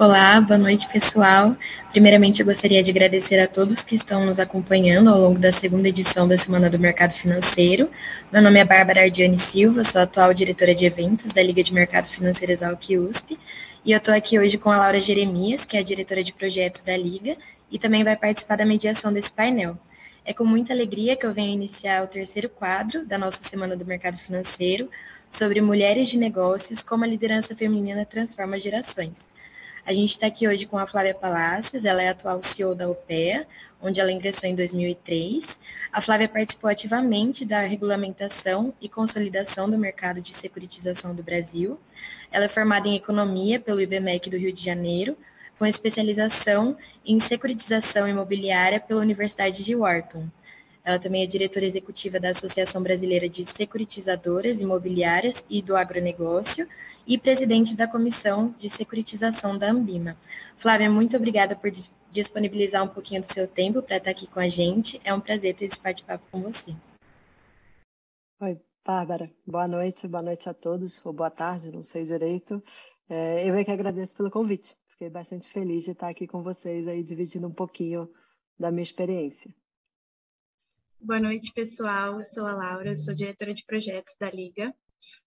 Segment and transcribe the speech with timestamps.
[0.00, 1.56] Olá, boa noite, pessoal.
[1.90, 5.88] Primeiramente, eu gostaria de agradecer a todos que estão nos acompanhando ao longo da segunda
[5.88, 7.90] edição da Semana do Mercado Financeiro.
[8.32, 12.06] Meu nome é Bárbara Ardiane Silva, sou atual diretora de eventos da Liga de Mercado
[12.06, 13.36] Financeiro Exalc USP,
[13.84, 16.84] e eu estou aqui hoje com a Laura Jeremias, que é a diretora de projetos
[16.84, 17.36] da Liga,
[17.68, 19.76] e também vai participar da mediação desse painel.
[20.24, 23.84] É com muita alegria que eu venho iniciar o terceiro quadro da nossa Semana do
[23.84, 24.88] Mercado Financeiro,
[25.28, 29.28] sobre mulheres de negócios, como a liderança feminina transforma gerações.
[29.88, 33.46] A gente está aqui hoje com a Flávia Palácios, ela é atual CEO da OPEA,
[33.80, 35.58] onde ela ingressou em 2003.
[35.90, 41.80] A Flávia participou ativamente da regulamentação e consolidação do mercado de securitização do Brasil.
[42.30, 45.16] Ela é formada em Economia pelo IBMEC do Rio de Janeiro,
[45.58, 50.28] com especialização em securitização imobiliária pela Universidade de Wharton.
[50.88, 56.66] Ela também é diretora executiva da Associação Brasileira de Securitizadoras Imobiliárias e do Agronegócio
[57.06, 60.16] e presidente da Comissão de Securitização da Ambima.
[60.56, 61.70] Flávia, muito obrigada por
[62.10, 64.98] disponibilizar um pouquinho do seu tempo para estar aqui com a gente.
[65.04, 66.74] É um prazer ter esse bate-papo com você.
[68.40, 69.30] Oi, Bárbara.
[69.46, 72.62] Boa noite, boa noite a todos, ou boa tarde, não sei direito.
[73.10, 74.74] É, eu é que agradeço pelo convite.
[74.86, 78.08] Fiquei bastante feliz de estar aqui com vocês aí, dividindo um pouquinho
[78.58, 79.54] da minha experiência.
[81.00, 82.18] Boa noite, pessoal.
[82.18, 84.74] Eu sou a Laura, sou diretora de projetos da Liga.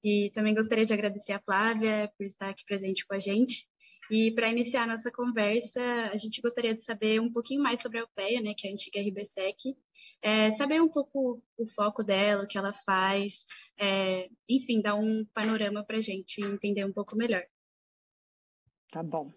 [0.03, 3.69] E também gostaria de agradecer a Flávia por estar aqui presente com a gente.
[4.11, 8.03] E para iniciar nossa conversa, a gente gostaria de saber um pouquinho mais sobre a
[8.03, 9.77] UPEA, né, que é a antiga RBSEC,
[10.21, 13.45] é, saber um pouco o foco dela, o que ela faz,
[13.79, 17.43] é, enfim, dar um panorama para a gente entender um pouco melhor.
[18.91, 19.31] Tá bom.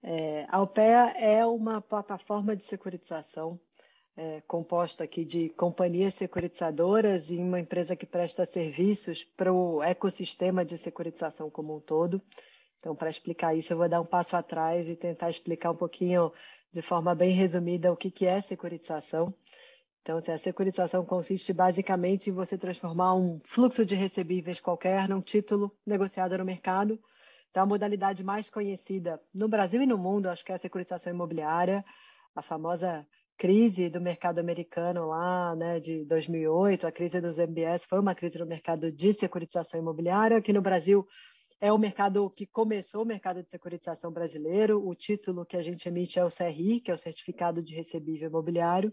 [0.00, 3.60] É, a UPEA é uma plataforma de securitização
[4.16, 10.64] é, composta aqui de companhias securitizadoras e uma empresa que presta serviços para o ecossistema
[10.64, 12.22] de securitização como um todo.
[12.78, 16.32] Então, para explicar isso, eu vou dar um passo atrás e tentar explicar um pouquinho,
[16.72, 19.34] de forma bem resumida, o que, que é securitização.
[20.00, 25.76] Então, a securitização consiste basicamente em você transformar um fluxo de recebíveis qualquer num título
[25.84, 26.98] negociado no mercado.
[27.50, 31.12] Então, a modalidade mais conhecida no Brasil e no mundo, acho que é a securitização
[31.12, 31.84] imobiliária,
[32.34, 37.98] a famosa crise do mercado americano lá, né, de 2008, a crise dos MBS foi
[37.98, 40.38] uma crise no mercado de securitização imobiliária.
[40.38, 41.06] Aqui no Brasil
[41.60, 44.86] é o mercado que começou o mercado de securitização brasileiro.
[44.86, 48.28] O título que a gente emite é o CRI, que é o Certificado de Recebível
[48.28, 48.92] Imobiliário.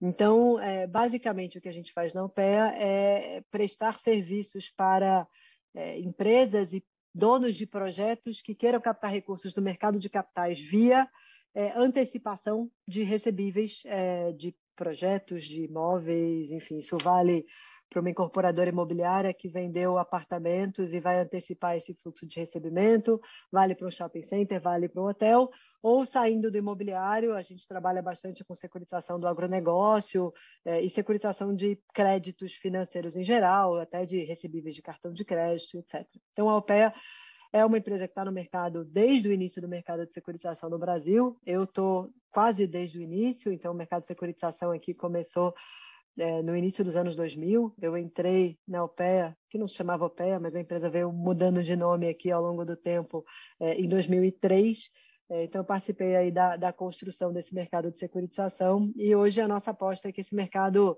[0.00, 5.26] Então, é, basicamente, o que a gente faz na UPEA é prestar serviços para
[5.74, 11.08] é, empresas e donos de projetos que queiram captar recursos do mercado de capitais via
[11.54, 17.44] é, antecipação de recebíveis é, de projetos, de imóveis, enfim, isso vale
[17.90, 23.74] para uma incorporadora imobiliária que vendeu apartamentos e vai antecipar esse fluxo de recebimento, vale
[23.74, 25.50] para um shopping center, vale para um hotel,
[25.82, 30.32] ou saindo do imobiliário, a gente trabalha bastante com securitização do agronegócio
[30.64, 35.76] é, e securitização de créditos financeiros em geral, até de recebíveis de cartão de crédito,
[35.78, 36.06] etc.
[36.32, 36.94] Então, a OPEA
[37.52, 40.78] é uma empresa que está no mercado desde o início do mercado de securitização no
[40.78, 41.36] Brasil.
[41.44, 45.54] Eu estou quase desde o início, então o mercado de securitização aqui começou
[46.16, 47.74] é, no início dos anos 2000.
[47.80, 51.74] Eu entrei na OPEA, que não se chamava OPEA, mas a empresa veio mudando de
[51.74, 53.24] nome aqui ao longo do tempo,
[53.58, 54.90] é, em 2003.
[55.28, 59.48] É, então, eu participei aí da, da construção desse mercado de securitização e hoje a
[59.48, 60.96] nossa aposta é que esse mercado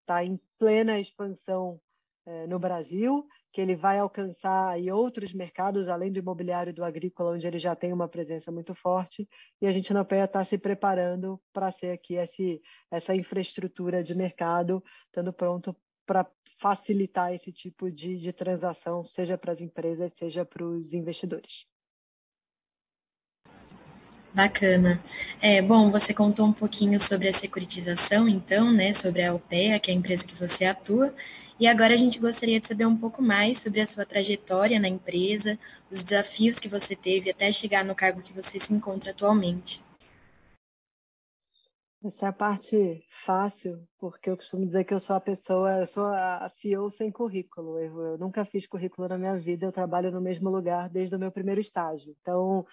[0.00, 1.80] está em plena expansão
[2.26, 6.82] é, no Brasil que ele vai alcançar aí outros mercados, além do imobiliário e do
[6.82, 9.28] agrícola, onde ele já tem uma presença muito forte,
[9.62, 12.60] e a gente na PEA está se preparando para ser aqui esse,
[12.90, 16.28] essa infraestrutura de mercado, estando pronto para
[16.58, 21.68] facilitar esse tipo de, de transação, seja para as empresas, seja para os investidores.
[24.34, 25.00] Bacana.
[25.40, 29.92] É, bom, você contou um pouquinho sobre a securitização, então, né, sobre a UPEA, que
[29.92, 31.14] é a empresa que você atua,
[31.58, 34.88] e agora a gente gostaria de saber um pouco mais sobre a sua trajetória na
[34.88, 35.56] empresa,
[35.88, 39.80] os desafios que você teve até chegar no cargo que você se encontra atualmente.
[42.04, 45.86] Essa é a parte fácil, porque eu costumo dizer que eu sou a pessoa, eu
[45.86, 47.78] sou a CEO sem currículo.
[47.78, 51.18] Eu, eu nunca fiz currículo na minha vida, eu trabalho no mesmo lugar desde o
[51.20, 52.14] meu primeiro estágio.
[52.20, 52.66] Então,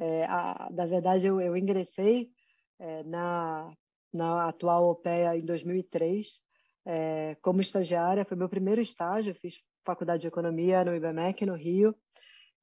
[0.00, 2.30] é, a, na verdade, eu, eu ingressei
[2.78, 3.70] é, na,
[4.14, 6.40] na atual OPEA em 2003
[6.86, 8.24] é, como estagiária.
[8.24, 11.94] Foi meu primeiro estágio, fiz faculdade de economia no IBMEC, no Rio,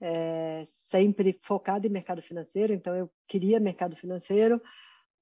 [0.02, 4.60] é, sempre focado em mercado financeiro, então eu queria mercado financeiro.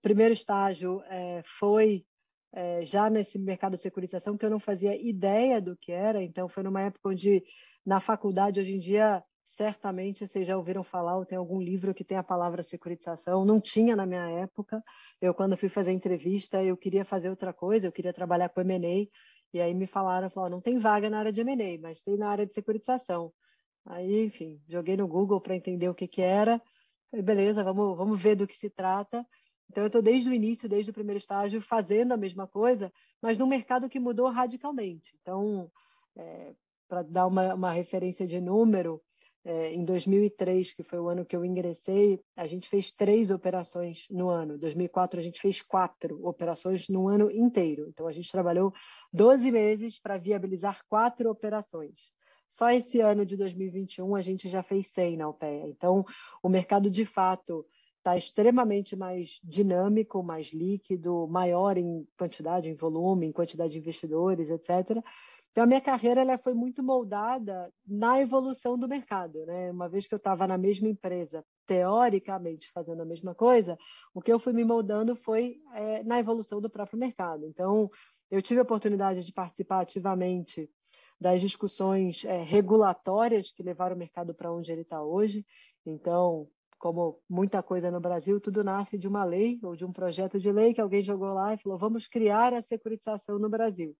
[0.01, 2.05] Primeiro estágio é, foi
[2.53, 6.47] é, já nesse mercado de securitização que eu não fazia ideia do que era, então
[6.47, 7.43] foi numa época onde
[7.85, 12.03] na faculdade hoje em dia certamente vocês já ouviram falar, ou tem algum livro que
[12.03, 13.45] tem a palavra securitização.
[13.45, 14.83] Não tinha na minha época.
[15.21, 19.07] Eu, quando fui fazer entrevista, eu queria fazer outra coisa, eu queria trabalhar com M&A,
[19.53, 22.29] e aí me falaram, falaram, não tem vaga na área de M&A, mas tem na
[22.29, 23.31] área de securitização.
[23.85, 26.61] Aí, enfim, joguei no Google para entender o que, que era.
[27.09, 29.25] Falei, beleza, vamos, vamos ver do que se trata.
[29.69, 33.37] Então, eu estou desde o início, desde o primeiro estágio, fazendo a mesma coisa, mas
[33.37, 35.15] num mercado que mudou radicalmente.
[35.21, 35.71] Então,
[36.17, 36.53] é,
[36.87, 39.01] para dar uma, uma referência de número,
[39.45, 44.07] é, em 2003, que foi o ano que eu ingressei, a gente fez três operações
[44.09, 44.55] no ano.
[44.55, 47.87] Em 2004, a gente fez quatro operações no ano inteiro.
[47.87, 48.73] Então, a gente trabalhou
[49.13, 52.11] 12 meses para viabilizar quatro operações.
[52.49, 55.67] Só esse ano de 2021, a gente já fez 100 na UPEA.
[55.67, 56.03] Então,
[56.41, 57.63] o mercado, de fato,
[58.05, 64.49] está extremamente mais dinâmico, mais líquido, maior em quantidade, em volume, em quantidade de investidores,
[64.49, 65.03] etc.
[65.55, 69.45] Então, a minha carreira ela foi muito moldada na evolução do mercado.
[69.45, 69.71] Né?
[69.71, 73.77] Uma vez que eu estava na mesma empresa, teoricamente fazendo a mesma coisa,
[74.13, 77.45] o que eu fui me moldando foi é, na evolução do próprio mercado.
[77.45, 77.89] Então,
[78.29, 80.69] eu tive a oportunidade de participar ativamente
[81.21, 85.45] das discussões é, regulatórias que levaram o mercado para onde ele está hoje.
[85.85, 90.37] Então, como muita coisa no Brasil, tudo nasce de uma lei ou de um projeto
[90.37, 93.95] de lei que alguém jogou lá e falou: vamos criar a securitização no Brasil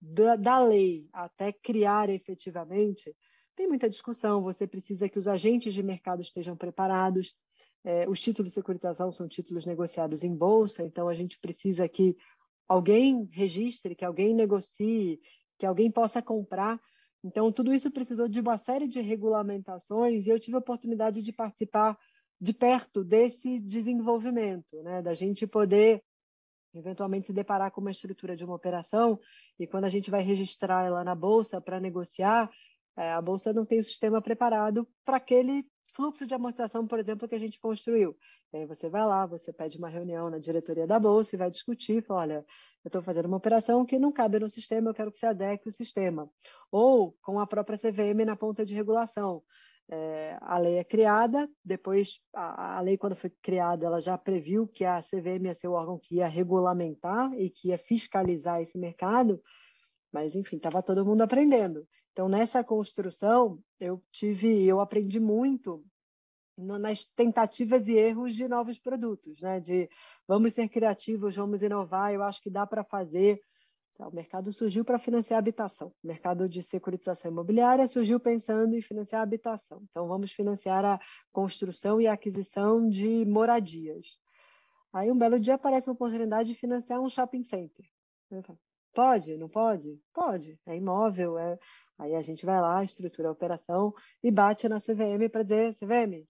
[0.00, 3.14] da, da lei até criar efetivamente,
[3.54, 4.42] tem muita discussão.
[4.42, 7.34] Você precisa que os agentes de mercado estejam preparados.
[7.84, 12.16] É, os títulos de securitização são títulos negociados em bolsa, então a gente precisa que
[12.68, 15.20] alguém registre, que alguém negocie,
[15.58, 16.80] que alguém possa comprar.
[17.22, 21.32] Então, tudo isso precisou de uma série de regulamentações e eu tive a oportunidade de
[21.32, 21.98] participar
[22.40, 25.02] de perto desse desenvolvimento, né?
[25.02, 26.02] da gente poder
[26.74, 29.18] eventualmente se deparar com uma estrutura de uma operação
[29.58, 32.50] e quando a gente vai registrar ela na bolsa para negociar,
[32.96, 35.64] é, a bolsa não tem o sistema preparado para aquele
[35.94, 38.16] fluxo de amortização, por exemplo, que a gente construiu.
[38.52, 41.50] E aí você vai lá, você pede uma reunião na diretoria da bolsa e vai
[41.50, 42.44] discutir, fala, olha,
[42.84, 45.68] eu estou fazendo uma operação que não cabe no sistema, eu quero que você adeque
[45.68, 46.30] o sistema.
[46.70, 49.42] Ou com a própria CVM na ponta de regulação
[49.92, 54.68] é, a lei é criada, depois a, a, lei quando foi criada ela já previu
[54.68, 58.78] que a CVM ia ser o órgão que ia regulamentar e que ia fiscalizar esse
[58.78, 59.42] mercado,
[60.12, 61.86] mas enfim, estava todo mundo aprendendo.
[62.12, 65.84] Então nessa construção eu tive, eu aprendi muito
[66.56, 69.58] nas tentativas e erros de novos produtos, né?
[69.58, 69.88] De
[70.28, 73.40] vamos ser criativos, vamos inovar, eu acho que dá para fazer
[73.98, 75.88] o mercado surgiu para financiar habitação.
[76.02, 79.82] O mercado de securitização imobiliária surgiu pensando em financiar habitação.
[79.90, 81.00] Então, vamos financiar a
[81.32, 84.18] construção e a aquisição de moradias.
[84.92, 87.86] Aí, um belo dia, aparece uma oportunidade de financiar um shopping center.
[88.92, 89.36] Pode?
[89.36, 90.00] Não pode?
[90.12, 90.58] Pode.
[90.66, 91.38] É imóvel.
[91.38, 91.58] É...
[91.98, 96.26] Aí a gente vai lá, estrutura a operação e bate na CVM para dizer: CVM,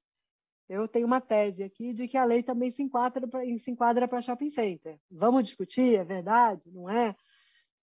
[0.69, 4.99] eu tenho uma tese aqui de que a lei também se enquadra para shopping center.
[5.11, 5.97] Vamos discutir?
[5.97, 6.71] É verdade?
[6.71, 7.17] Não é?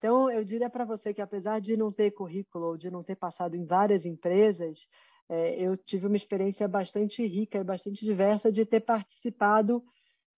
[0.06, 3.16] Então, eu diria para você que, apesar de não ter currículo ou de não ter
[3.16, 4.88] passado em várias empresas,
[5.28, 9.84] é, eu tive uma experiência bastante rica e bastante diversa de ter participado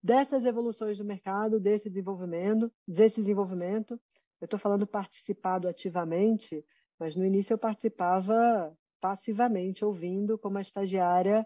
[0.01, 3.99] dessas evoluções do mercado, desse desenvolvimento, desse desenvolvimento.
[4.39, 6.63] Eu estou falando participado ativamente,
[6.97, 11.45] mas no início eu participava passivamente, ouvindo como a estagiária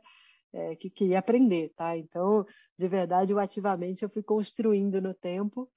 [0.53, 1.97] é, que queria aprender, tá?
[1.97, 2.45] Então,
[2.77, 5.67] de verdade, eu ativamente eu fui construindo no tempo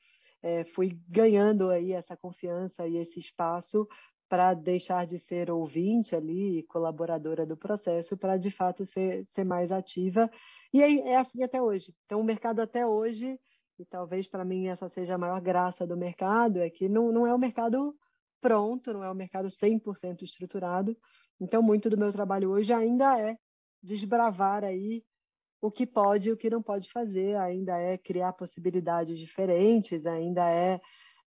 [0.44, 3.88] é, fui ganhando aí essa confiança e esse espaço
[4.28, 9.72] para deixar de ser ouvinte ali, colaboradora do processo, para de fato ser, ser mais
[9.72, 10.30] ativa.
[10.70, 11.94] E é, é assim até hoje.
[12.04, 13.40] Então, o mercado até hoje,
[13.78, 17.26] e talvez para mim essa seja a maior graça do mercado, é que não, não
[17.26, 17.96] é um mercado
[18.38, 20.94] pronto, não é um mercado 100% estruturado.
[21.40, 23.38] Então, muito do meu trabalho hoje ainda é
[23.82, 25.02] desbravar aí
[25.60, 30.48] o que pode e o que não pode fazer, ainda é criar possibilidades diferentes, ainda
[30.50, 30.80] é,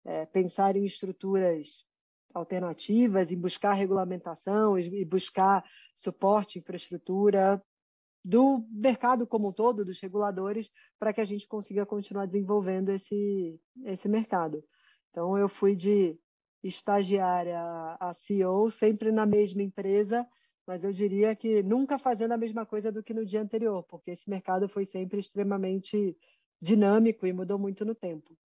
[0.05, 1.85] é pensar em estruturas
[2.33, 5.63] alternativas, em buscar regulamentação e buscar
[5.95, 7.61] suporte, infraestrutura
[8.23, 10.69] do mercado como um todo, dos reguladores,
[10.99, 14.61] para que a gente consiga continuar desenvolvendo esse, esse mercado.
[15.09, 16.19] Então, eu fui de
[16.61, 17.57] estagiária
[17.99, 20.27] a CEO, sempre na mesma empresa,
[20.67, 24.11] mas eu diria que nunca fazendo a mesma coisa do que no dia anterior, porque
[24.11, 26.15] esse mercado foi sempre extremamente
[26.61, 28.37] dinâmico e mudou muito no tempo.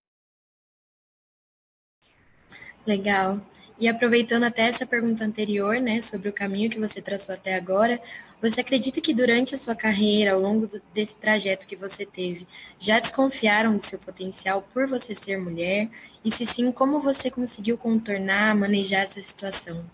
[2.87, 3.41] Legal.
[3.79, 8.01] E aproveitando até essa pergunta anterior, né, sobre o caminho que você traçou até agora,
[8.41, 12.47] você acredita que durante a sua carreira, ao longo desse trajeto que você teve,
[12.79, 15.89] já desconfiaram do seu potencial por você ser mulher?
[16.25, 19.85] E se sim, como você conseguiu contornar, manejar essa situação?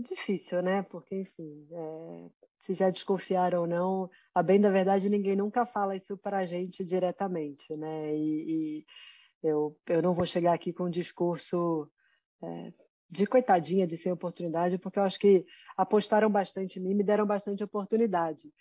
[0.00, 0.82] Difícil, né?
[0.82, 2.30] Porque, enfim, é,
[2.60, 6.44] se já desconfiaram ou não, a bem da verdade, ninguém nunca fala isso para a
[6.44, 8.14] gente diretamente, né?
[8.14, 8.86] E, e,
[9.42, 11.90] eu, eu não vou chegar aqui com um discurso
[12.42, 12.72] é,
[13.10, 15.44] de coitadinha, de sem oportunidade, porque eu acho que
[15.76, 18.52] apostaram bastante em mim, me deram bastante oportunidade.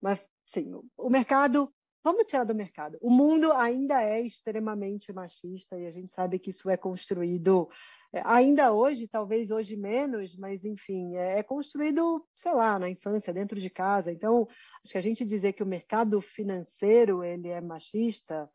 [0.00, 2.98] Mas, sim, o mercado, vamos tirar do mercado.
[3.00, 7.68] O mundo ainda é extremamente machista e a gente sabe que isso é construído
[8.12, 13.32] é, ainda hoje, talvez hoje menos, mas enfim, é, é construído, sei lá, na infância,
[13.32, 14.12] dentro de casa.
[14.12, 14.46] Então,
[14.84, 18.50] acho que a gente dizer que o mercado financeiro ele é machista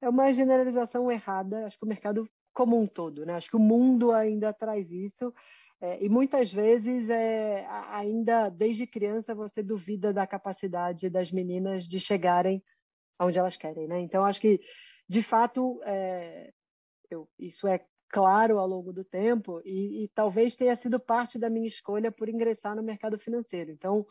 [0.00, 1.66] é uma generalização errada.
[1.66, 3.34] Acho que o mercado como um todo, né?
[3.34, 5.32] Acho que o mundo ainda traz isso.
[5.80, 11.98] É, e muitas vezes, é, ainda desde criança, você duvida da capacidade das meninas de
[11.98, 12.62] chegarem
[13.20, 13.86] aonde elas querem.
[13.86, 14.00] Né?
[14.00, 14.58] Então, acho que,
[15.06, 16.50] de fato, é,
[17.10, 21.50] eu, isso é claro ao longo do tempo e, e, talvez tenha sido parte da
[21.50, 23.70] minha escolha por ingressar no mercado financeiro.
[23.70, 24.06] Então,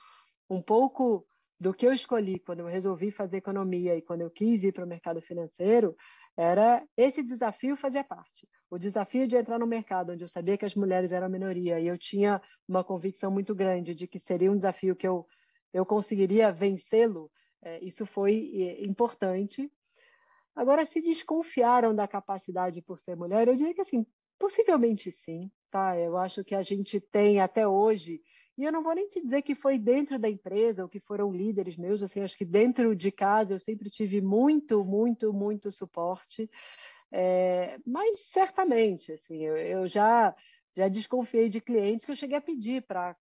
[0.48, 1.26] um pouco
[1.60, 4.86] do que eu escolhi quando eu resolvi fazer economia e quando eu quis ir para
[4.86, 5.96] o mercado financeiro
[6.38, 8.48] era esse desafio fazia parte.
[8.70, 11.80] O desafio de entrar no mercado onde eu sabia que as mulheres eram a minoria
[11.80, 15.28] e eu tinha uma convicção muito grande de que seria um desafio que eu,
[15.74, 17.30] eu conseguiria vencê-lo,
[17.62, 19.72] é, isso foi é, importante
[20.60, 24.06] Agora, se desconfiaram da capacidade por ser mulher, eu diria que assim,
[24.38, 25.98] possivelmente sim, tá?
[25.98, 28.22] Eu acho que a gente tem até hoje,
[28.58, 31.32] e eu não vou nem te dizer que foi dentro da empresa ou que foram
[31.32, 36.52] líderes meus, assim, acho que dentro de casa eu sempre tive muito, muito, muito suporte.
[37.10, 40.36] É, mas certamente, assim, eu, eu já
[40.76, 43.16] já desconfiei de clientes que eu cheguei a pedir para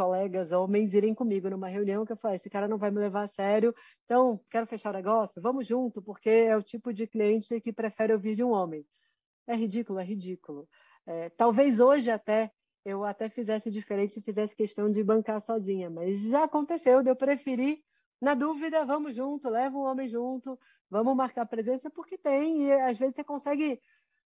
[0.00, 3.24] colegas homens irem comigo numa reunião que eu falei, esse cara não vai me levar
[3.24, 3.74] a sério,
[4.06, 8.34] então quero fechar negócio, vamos junto, porque é o tipo de cliente que prefere ouvir
[8.34, 8.82] de um homem.
[9.46, 10.66] É ridículo, é ridículo.
[11.06, 12.50] É, talvez hoje até
[12.82, 17.82] eu até fizesse diferente e fizesse questão de bancar sozinha, mas já aconteceu eu preferir,
[18.22, 22.96] na dúvida, vamos junto, leva um homem junto, vamos marcar presença, porque tem, e às
[22.96, 23.78] vezes você consegue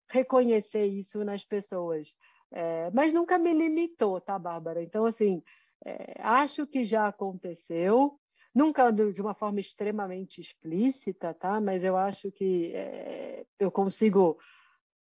[0.09, 2.15] reconhecer isso nas pessoas.
[2.53, 4.81] É, mas nunca me limitou, tá, Bárbara?
[4.81, 5.43] Então, assim,
[5.85, 8.19] é, acho que já aconteceu,
[8.55, 11.61] nunca de uma forma extremamente explícita, tá?
[11.61, 14.39] Mas eu acho que é, eu consigo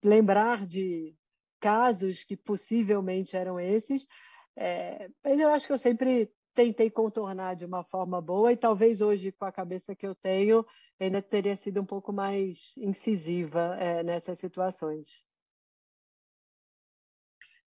[0.04, 1.16] lembrar de
[1.60, 4.08] casos que possivelmente eram esses,
[4.56, 9.00] é, mas eu acho que eu sempre tentei contornar de uma forma boa e talvez
[9.00, 10.66] hoje, com a cabeça que eu tenho,
[11.00, 15.27] ainda teria sido um pouco mais incisiva é, nessas situações.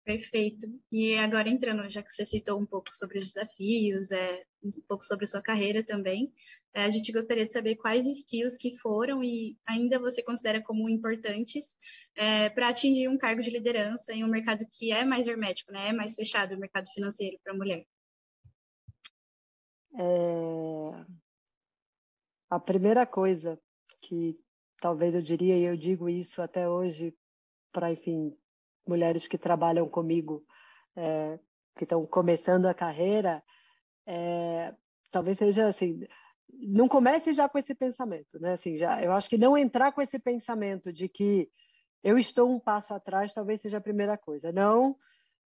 [0.08, 0.66] Perfeito.
[0.90, 5.04] E agora entrando, já que você citou um pouco sobre os desafios, é, um pouco
[5.04, 6.32] sobre sua carreira também,
[6.74, 10.88] é, a gente gostaria de saber quais skills que foram e ainda você considera como
[10.88, 11.76] importantes
[12.16, 15.90] é, para atingir um cargo de liderança em um mercado que é mais hermético, né?
[15.90, 17.86] É mais fechado o mercado financeiro para a mulher.
[19.94, 21.06] É...
[22.50, 23.60] A primeira coisa
[24.00, 24.40] que
[24.80, 27.14] talvez eu diria, e eu digo isso até hoje,
[27.74, 28.34] para, enfim,
[28.88, 30.44] mulheres que trabalham comigo,
[30.96, 31.40] é,
[31.76, 33.44] que estão começando a carreira,
[34.06, 34.74] é,
[35.12, 36.00] talvez seja assim,
[36.50, 38.54] não comece já com esse pensamento, né?
[38.54, 41.50] Assim, já, eu acho que não entrar com esse pensamento de que
[42.04, 44.52] eu estou um passo atrás, talvez seja a primeira coisa.
[44.52, 44.96] Não,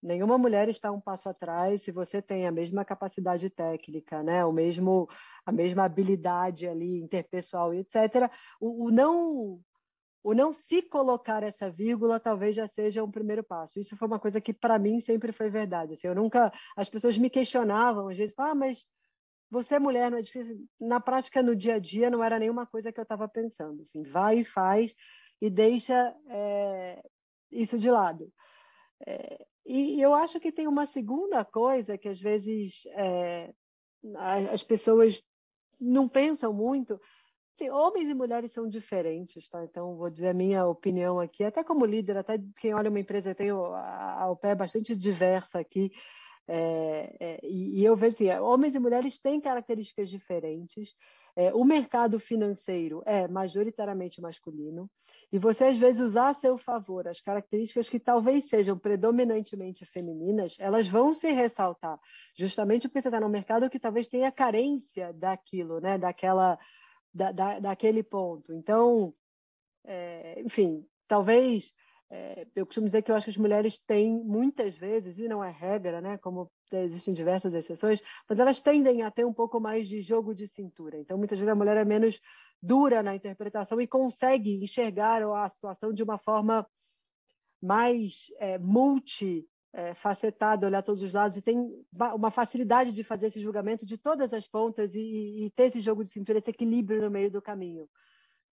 [0.02, 4.44] nenhuma mulher está um passo atrás se você tem a mesma capacidade técnica, né?
[4.44, 5.08] O mesmo
[5.44, 8.30] a mesma habilidade ali interpessoal e etc.
[8.60, 9.60] O, o não
[10.25, 13.78] o não se colocar essa vírgula talvez já seja um primeiro passo.
[13.78, 15.93] Isso foi uma coisa que para mim sempre foi verdade.
[15.93, 18.87] Assim, eu nunca, as pessoas me questionavam às vezes, ah, mas
[19.50, 20.57] você é mulher, não é difícil.
[20.81, 23.83] Na prática, no dia a dia, não era nenhuma coisa que eu estava pensando.
[23.83, 24.95] Assim, vai e faz
[25.43, 25.95] e deixa
[26.31, 27.02] é,
[27.52, 28.33] isso de lado.
[29.07, 33.52] É, e eu acho que tem uma segunda coisa que às vezes é,
[34.50, 35.23] as pessoas
[35.78, 36.99] não pensam muito,
[37.56, 39.62] Sim, homens e mulheres são diferentes, tá?
[39.62, 43.30] Então, vou dizer a minha opinião aqui, até como líder, até quem olha uma empresa,
[43.30, 45.92] eu tenho a, pé bastante diversa aqui,
[46.49, 50.96] é, é, e, eu vejo assim, homens e mulheres têm características diferentes,
[51.37, 54.90] é, o mercado financeiro é majoritariamente masculino,
[55.32, 60.56] e você, às vezes, usar a seu favor as características que talvez sejam predominantemente femininas,
[60.58, 62.00] elas vão se ressaltar,
[62.37, 65.96] justamente porque você está no mercado que talvez tenha carência daquilo, né?
[65.99, 66.58] daquela
[67.14, 68.52] da, da, daquele ponto.
[68.52, 69.14] Então,
[69.85, 71.73] é, enfim, talvez
[72.11, 75.42] é, eu costumo dizer que eu acho que as mulheres têm muitas vezes, e não
[75.42, 79.88] é regra, né, como existem diversas exceções, mas elas tendem a ter um pouco mais
[79.88, 80.99] de jogo de cintura.
[80.99, 82.21] Então, muitas vezes a mulher é menos
[82.61, 86.66] dura na interpretação e consegue enxergar a situação de uma forma
[87.62, 91.69] mais é, multi é, facetado, olhar todos os lados e tem
[92.14, 96.04] uma facilidade de fazer esse julgamento de todas as pontas e, e ter esse jogo
[96.04, 97.88] de cintura, esse equilíbrio no meio do caminho.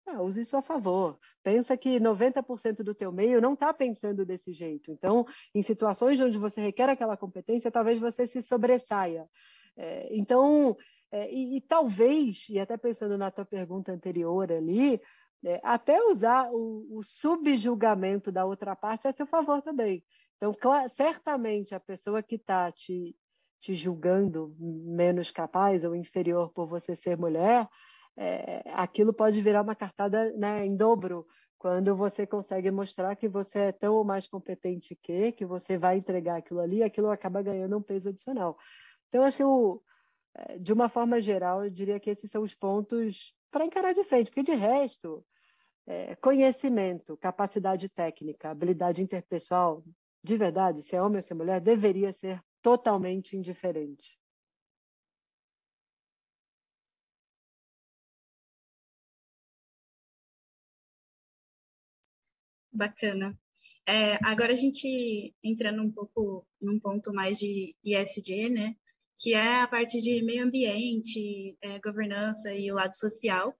[0.07, 1.19] Ah, use isso a favor.
[1.43, 4.91] Pensa que 90% do teu meio não está pensando desse jeito.
[4.91, 5.23] Então,
[5.53, 9.29] em situações onde você requer aquela competência, talvez você se sobressaia.
[9.77, 10.75] É, então,
[11.11, 14.99] é, e, e, talvez, e até pensando na tua pergunta anterior ali,
[15.45, 20.03] é, até usar o, o subjulgamento da outra parte a seu favor também.
[20.41, 23.15] Então, certamente, a pessoa que está te,
[23.59, 27.69] te julgando menos capaz ou inferior por você ser mulher,
[28.17, 31.27] é, aquilo pode virar uma cartada né, em dobro
[31.59, 35.97] quando você consegue mostrar que você é tão ou mais competente que, que você vai
[35.97, 38.57] entregar aquilo ali, aquilo acaba ganhando um peso adicional.
[39.09, 39.83] Então, acho que eu,
[40.33, 44.03] é, de uma forma geral, eu diria que esses são os pontos para encarar de
[44.05, 45.23] frente, porque de resto,
[45.85, 49.83] é, conhecimento, capacidade técnica, habilidade interpessoal,
[50.23, 54.19] de verdade, se é homem ou se é mulher, deveria ser totalmente indiferente.
[62.71, 63.37] Bacana.
[63.85, 68.75] É, agora a gente entrando um pouco num ponto mais de ISG, né?
[69.19, 73.55] Que é a parte de meio ambiente, é, governança e o lado social.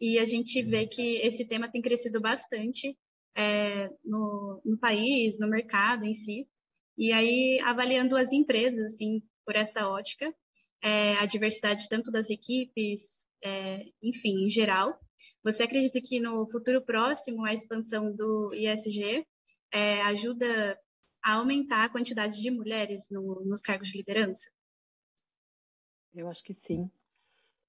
[0.00, 2.96] E a gente vê que esse tema tem crescido bastante
[3.34, 6.48] é, no, no país, no mercado em si.
[6.96, 10.32] E aí, avaliando as empresas, assim, por essa ótica,
[10.82, 14.98] é, a diversidade tanto das equipes, é, enfim, em geral.
[15.42, 19.26] Você acredita que no futuro próximo a expansão do ISG
[19.72, 20.78] é, ajuda
[21.22, 24.50] a aumentar a quantidade de mulheres no, nos cargos de liderança?
[26.14, 26.90] Eu acho que sim.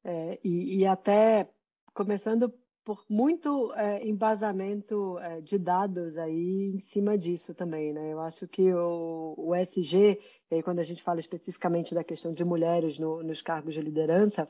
[0.04, 1.50] É, e, e, até
[1.94, 8.12] começando por muito é, embasamento é, de dados aí em cima disso também, né?
[8.12, 10.20] Eu acho que o, o SG,
[10.52, 14.48] aí quando a gente fala especificamente da questão de mulheres no, nos cargos de liderança,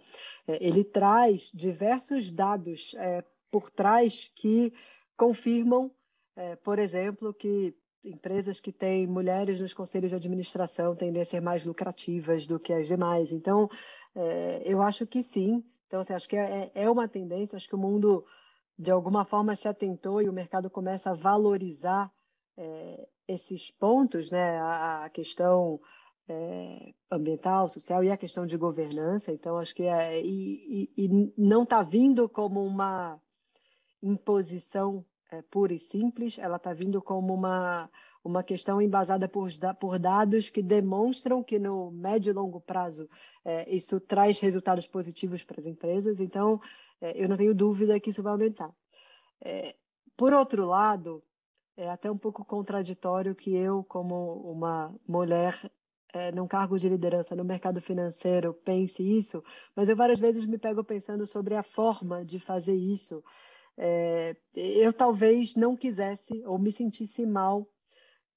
[0.48, 4.74] é, ele traz diversos dados é, por trás que
[5.16, 5.92] confirmam,
[6.36, 11.40] é, por exemplo, que empresas que têm mulheres nos conselhos de administração tendem a ser
[11.40, 13.32] mais lucrativas do que as demais.
[13.32, 13.70] Então,
[14.16, 17.76] é, eu acho que sim, então, assim, acho que é, é uma tendência, acho que
[17.76, 18.26] o mundo,
[18.78, 22.12] de alguma forma, se atentou e o mercado começa a valorizar
[22.58, 24.58] é, esses pontos, né?
[24.60, 25.80] a, a questão
[26.28, 29.32] é, ambiental, social e a questão de governança.
[29.32, 33.20] Então, acho que é, e, e, e não está vindo como uma
[34.02, 37.90] imposição é, pura e simples, ela está vindo como uma,
[38.24, 43.10] uma questão embasada por, por dados que demonstram que no médio e longo prazo
[43.44, 46.20] é, isso traz resultados positivos para as empresas.
[46.20, 46.62] Então,
[47.02, 48.72] é, eu não tenho dúvida que isso vai aumentar.
[49.44, 49.76] É,
[50.16, 51.22] por outro lado,
[51.76, 55.60] é até um pouco contraditório que eu, como uma mulher
[56.14, 59.44] é, num cargo de liderança no mercado financeiro, pense isso,
[59.76, 63.24] mas eu várias vezes me pego pensando sobre a forma de fazer isso.
[63.76, 67.68] É, eu talvez não quisesse ou me sentisse mal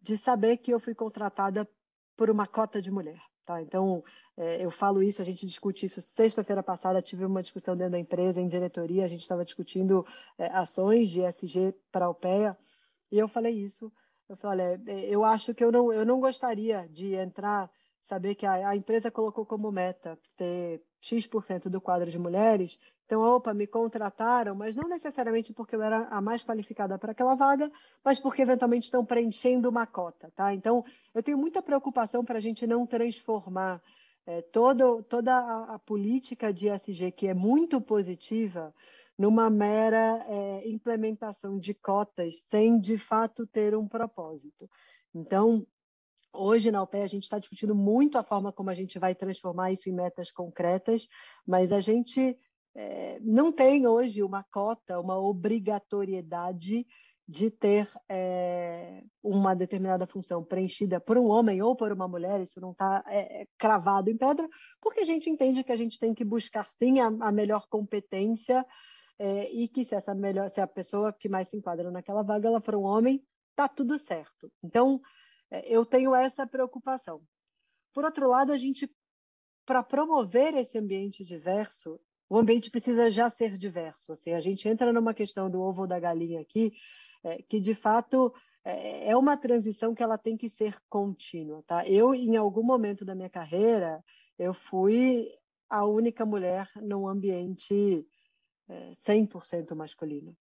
[0.07, 1.69] de saber que eu fui contratada
[2.17, 3.21] por uma cota de mulher.
[3.45, 3.61] Tá?
[3.61, 4.05] Então,
[4.37, 6.01] é, eu falo isso, a gente discute isso.
[6.01, 10.07] Sexta-feira passada tive uma discussão dentro da empresa, em diretoria, a gente estava discutindo
[10.39, 12.57] é, ações de SG para a UPEA,
[13.11, 13.93] e eu falei isso.
[14.29, 17.69] Eu falei, olha, é, eu acho que eu não, eu não gostaria de entrar,
[18.01, 23.23] saber que a, a empresa colocou como meta ter X% do quadro de mulheres então,
[23.23, 27.71] opa, me contrataram, mas não necessariamente porque eu era a mais qualificada para aquela vaga,
[28.05, 30.53] mas porque eventualmente estão preenchendo uma cota, tá?
[30.53, 33.81] Então, eu tenho muita preocupação para a gente não transformar
[34.27, 38.75] é, todo, toda a, a, política de SG, que é muito positiva,
[39.17, 44.69] numa mera é, implementação de cotas, sem de fato ter um propósito.
[45.15, 45.65] Então,
[46.37, 49.73] Hoje, na UPE, a gente está discutindo muito a forma como a gente vai transformar
[49.73, 51.09] isso em metas concretas,
[51.47, 52.39] mas a gente
[52.75, 56.87] é, não tem hoje uma cota, uma obrigatoriedade
[57.29, 62.61] de ter é, uma determinada função preenchida por um homem ou por uma mulher, isso
[62.61, 64.49] não está é, é, cravado em pedra,
[64.81, 68.65] porque a gente entende que a gente tem que buscar sim a, a melhor competência
[69.19, 72.47] é, e que se essa melhor, se a pessoa que mais se enquadra naquela vaga
[72.47, 73.21] ela for um homem,
[73.57, 74.53] tá tudo certo.
[74.63, 75.01] Então
[75.65, 77.23] eu tenho essa preocupação.
[77.93, 78.91] Por outro lado, a gente
[79.67, 84.13] para promover esse ambiente diverso, o ambiente precisa já ser diverso.
[84.13, 86.73] Assim, a gente entra numa questão do ovo ou da galinha aqui,
[87.25, 88.33] é, que de fato
[88.65, 91.63] é, é uma transição que ela tem que ser contínua.
[91.67, 91.87] Tá?
[91.87, 94.03] Eu, em algum momento da minha carreira,
[94.39, 95.29] eu fui
[95.69, 98.07] a única mulher num ambiente
[98.69, 100.37] é, 100% masculino.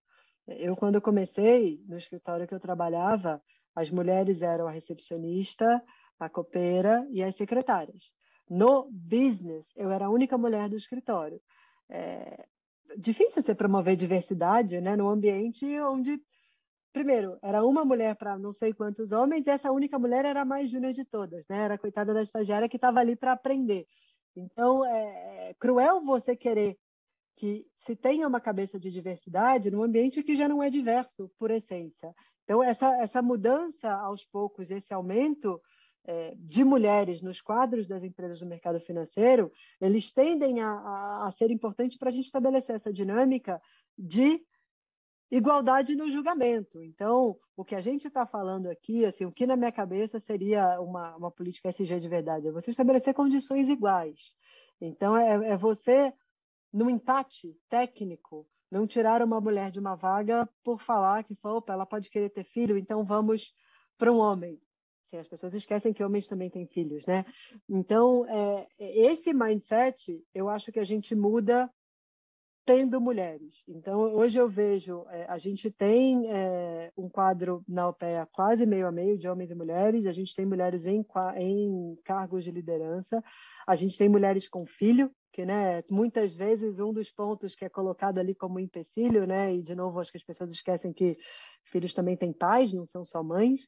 [0.48, 3.42] Eu, quando comecei no escritório que eu trabalhava,
[3.76, 5.84] as mulheres eram a recepcionista,
[6.20, 8.12] a copeira e as secretárias.
[8.50, 11.42] No business, eu era a única mulher do escritório.
[11.90, 12.46] É
[12.98, 16.22] difícil você promover diversidade né, no ambiente onde,
[16.94, 20.46] primeiro, era uma mulher para não sei quantos homens, e essa única mulher era a
[20.46, 21.58] mais júnior de todas, né?
[21.58, 23.88] Era a coitada da estagiária que estava ali para aprender.
[24.36, 26.78] Então, é, é cruel você querer
[27.36, 31.52] que se tenha uma cabeça de diversidade num ambiente que já não é diverso por
[31.52, 32.14] essência.
[32.46, 35.60] Então, essa, essa mudança aos poucos, esse aumento
[36.06, 41.32] é, de mulheres nos quadros das empresas do mercado financeiro, eles tendem a, a, a
[41.32, 43.60] ser importantes para a gente estabelecer essa dinâmica
[43.98, 44.46] de
[45.32, 46.82] igualdade no julgamento.
[46.84, 50.80] Então, o que a gente está falando aqui, assim, o que na minha cabeça seria
[50.80, 54.36] uma, uma política SG de verdade, é você estabelecer condições iguais.
[54.80, 56.14] Então, é, é você,
[56.72, 61.86] no empate técnico, não tirar uma mulher de uma vaga por falar que, opa, ela
[61.86, 63.54] pode querer ter filho, então vamos
[63.98, 64.60] para um homem.
[65.08, 67.26] Assim, as pessoas esquecem que homens também têm filhos, né?
[67.70, 71.70] Então, é, esse mindset, eu acho que a gente muda
[72.66, 73.64] tendo mulheres.
[73.68, 78.88] Então, hoje eu vejo, é, a gente tem é, um quadro na OPEA quase meio
[78.88, 81.06] a meio de homens e mulheres, a gente tem mulheres em,
[81.38, 83.24] em cargos de liderança,
[83.68, 87.70] a gente tem mulheres com filho, que né, muitas vezes um dos pontos que é
[87.70, 91.18] colocado ali como empecilho, né, e de novo acho que as pessoas esquecem que
[91.66, 93.68] filhos também têm pais, não são só mães,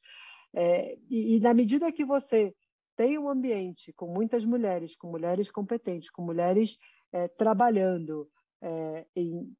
[0.56, 2.52] é, e, e na medida que você
[2.96, 6.80] tem um ambiente com muitas mulheres, com mulheres competentes, com mulheres
[7.12, 8.28] é, trabalhando
[8.62, 9.56] é, em,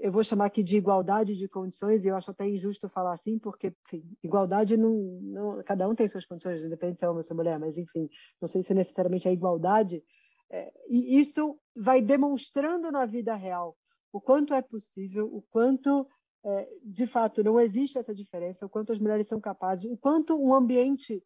[0.00, 3.38] eu vou chamar aqui de igualdade de condições, e eu acho até injusto falar assim,
[3.38, 7.22] porque, enfim, igualdade não, não cada um tem suas condições, independente se é homem ou
[7.22, 8.08] se é mulher, mas, enfim,
[8.40, 10.02] não sei se necessariamente é igualdade,
[10.50, 13.76] é, e isso vai demonstrando na vida real
[14.12, 16.06] o quanto é possível, o quanto
[16.46, 20.40] é, de fato, não existe essa diferença, o quanto as mulheres são capazes, o quanto
[20.40, 21.20] um ambiente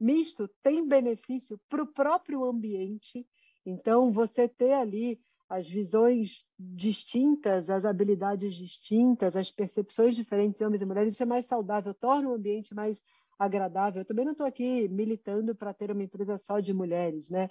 [0.00, 3.26] misto tem benefício para o próprio ambiente.
[3.66, 10.82] Então, você ter ali as visões distintas, as habilidades distintas, as percepções diferentes de homens
[10.82, 13.02] e mulheres, isso é mais saudável, torna o ambiente mais
[13.38, 14.02] agradável.
[14.02, 17.48] Eu também não estou aqui militando para ter uma empresa só de mulheres, né?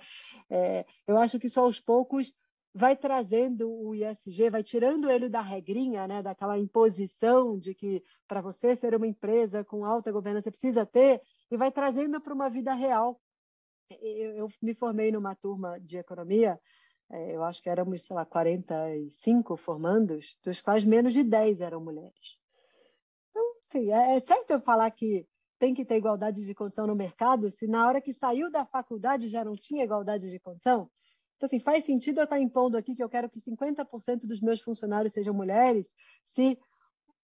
[0.50, 2.34] É, eu acho que isso aos poucos
[2.74, 8.42] vai trazendo o ISG, vai tirando ele da regrinha, né, daquela imposição de que para
[8.42, 12.74] você ser uma empresa com alta governança precisa ter, e vai trazendo para uma vida
[12.74, 13.22] real.
[14.02, 16.60] Eu, eu, me formei numa turma de economia,
[17.14, 21.80] é, eu acho que éramos, sei lá, 45 formandos, dos quais menos de 10 eram
[21.80, 22.40] mulheres.
[23.30, 25.28] Então, enfim, é, é certo eu falar que
[25.60, 29.28] tem que ter igualdade de condição no mercado, se na hora que saiu da faculdade
[29.28, 30.90] já não tinha igualdade de condição?
[31.38, 34.60] Então, assim, faz sentido eu estar impondo aqui que eu quero que 50% dos meus
[34.60, 35.94] funcionários sejam mulheres,
[36.26, 36.58] se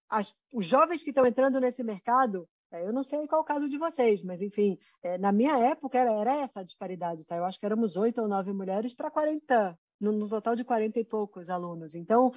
[0.08, 3.68] as, os jovens que estão entrando nesse mercado, eu não sei qual é o caso
[3.68, 7.36] de vocês, mas, enfim, é, na minha época era, era, essa a disparidade, tá?
[7.36, 11.00] Eu acho que éramos oito ou nove mulheres para 40, no, no, total de 40
[11.00, 11.96] e poucos alunos.
[11.96, 12.32] Então,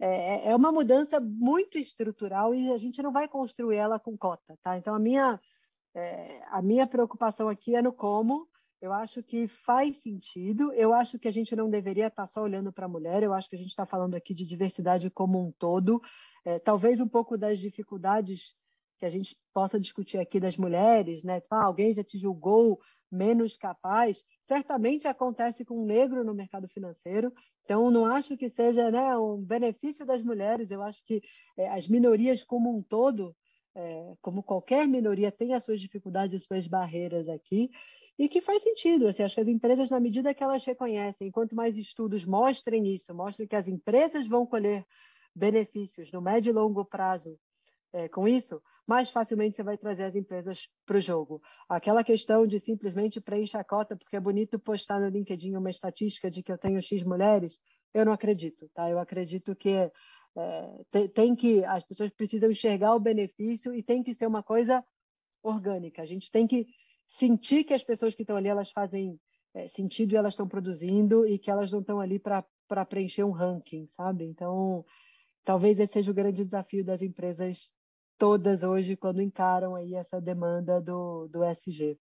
[0.00, 4.58] é, é uma mudança muito estrutural e a gente não vai construir ela com cota,
[4.62, 4.76] tá?
[4.76, 5.40] Então, a minha,
[5.94, 8.48] é, a minha preocupação aqui é no como,
[8.80, 10.72] eu acho que faz sentido.
[10.72, 13.22] Eu acho que a gente não deveria estar só olhando para a mulher.
[13.22, 16.00] Eu acho que a gente está falando aqui de diversidade como um todo.
[16.44, 18.54] É, talvez um pouco das dificuldades
[18.98, 21.40] que a gente possa discutir aqui das mulheres, né?
[21.50, 22.80] Ah, alguém já te julgou
[23.10, 24.24] menos capaz.
[24.46, 27.32] Certamente acontece com um negro no mercado financeiro.
[27.64, 30.70] Então, não acho que seja né, um benefício das mulheres.
[30.70, 31.22] Eu acho que
[31.56, 33.34] é, as minorias como um todo,
[33.74, 37.70] é, como qualquer minoria, tem as suas dificuldades e suas barreiras aqui
[38.18, 39.06] e que faz sentido.
[39.06, 43.14] Assim, acho que as empresas, na medida que elas reconhecem, quanto mais estudos mostrem isso,
[43.14, 44.84] mostrem que as empresas vão colher
[45.34, 47.38] benefícios no médio e longo prazo
[47.92, 51.42] é, com isso, mais facilmente você vai trazer as empresas para o jogo.
[51.68, 56.30] Aquela questão de simplesmente preencher a cota porque é bonito postar no LinkedIn uma estatística
[56.30, 57.60] de que eu tenho X mulheres,
[57.92, 58.88] eu não acredito, tá?
[58.88, 59.90] Eu acredito que é,
[60.90, 64.84] tem, tem que as pessoas precisam enxergar o benefício e tem que ser uma coisa
[65.42, 66.02] orgânica.
[66.02, 66.66] A gente tem que
[67.06, 69.18] sentir que as pessoas que estão ali elas fazem
[69.54, 73.32] é, sentido e elas estão produzindo e que elas não estão ali para preencher um
[73.32, 74.24] ranking, sabe?
[74.24, 74.84] Então,
[75.44, 77.70] talvez esse seja o grande desafio das empresas
[78.18, 81.96] todas hoje quando encaram aí essa demanda do, do SG.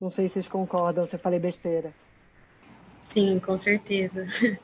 [0.00, 1.92] Não sei se vocês concordam, se eu falei besteira.
[3.06, 4.26] Sim, com certeza.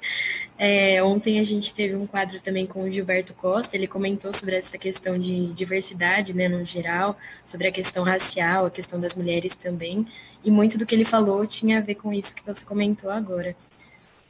[0.59, 4.57] É, ontem a gente teve um quadro também com o Gilberto Costa, ele comentou sobre
[4.57, 9.55] essa questão de diversidade, né, no geral, sobre a questão racial, a questão das mulheres
[9.55, 10.07] também,
[10.43, 13.55] e muito do que ele falou tinha a ver com isso que você comentou agora.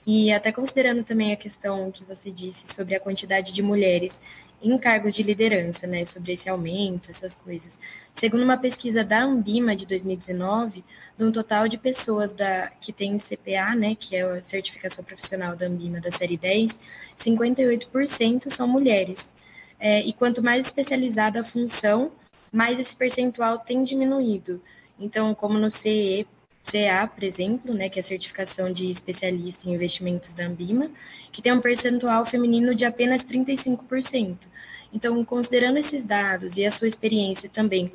[0.06, 4.20] E até considerando também a questão que você disse sobre a quantidade de mulheres
[4.62, 7.78] em cargos de liderança, né, sobre esse aumento, essas coisas.
[8.14, 10.84] Segundo uma pesquisa da Ambima de 2019,
[11.18, 15.56] de um total de pessoas da, que têm CPA, né, que é a certificação profissional
[15.56, 16.80] da Ambima da série 10,
[17.18, 19.34] 58% são mulheres.
[19.78, 22.12] É, e quanto mais especializada a função,
[22.52, 24.62] mais esse percentual tem diminuído.
[24.98, 26.26] Então, como no CE,
[26.70, 30.90] CA, por exemplo, né, que é a certificação de especialista em investimentos da Ambima,
[31.30, 34.48] que tem um percentual feminino de apenas 35%.
[34.92, 37.92] Então, considerando esses dados e a sua experiência também,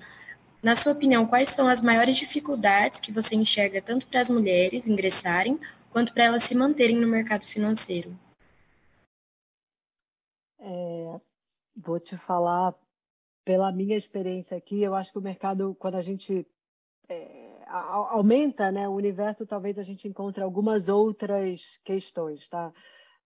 [0.63, 4.87] na sua opinião, quais são as maiores dificuldades que você enxerga tanto para as mulheres
[4.87, 8.17] ingressarem, quanto para elas se manterem no mercado financeiro?
[10.59, 11.19] É,
[11.75, 12.75] vou te falar
[13.43, 16.45] pela minha experiência aqui, eu acho que o mercado, quando a gente
[17.09, 17.40] é,
[17.71, 22.73] aumenta né, o universo, talvez a gente encontre algumas outras questões, tá?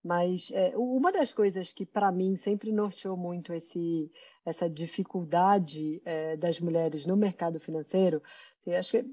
[0.03, 4.12] Mas é, uma das coisas que, para mim, sempre norteou muito esse,
[4.45, 8.21] essa dificuldade é, das mulheres no mercado financeiro,
[8.67, 9.05] acho que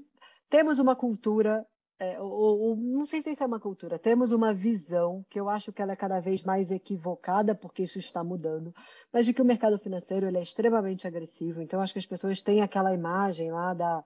[0.49, 1.65] temos uma cultura,
[1.97, 5.49] é, ou, ou, não sei se isso é uma cultura, temos uma visão que eu
[5.49, 8.71] acho que ela é cada vez mais equivocada, porque isso está mudando,
[9.11, 11.59] mas de que o mercado financeiro ele é extremamente agressivo.
[11.59, 14.03] Então, acho que as pessoas têm aquela imagem lá da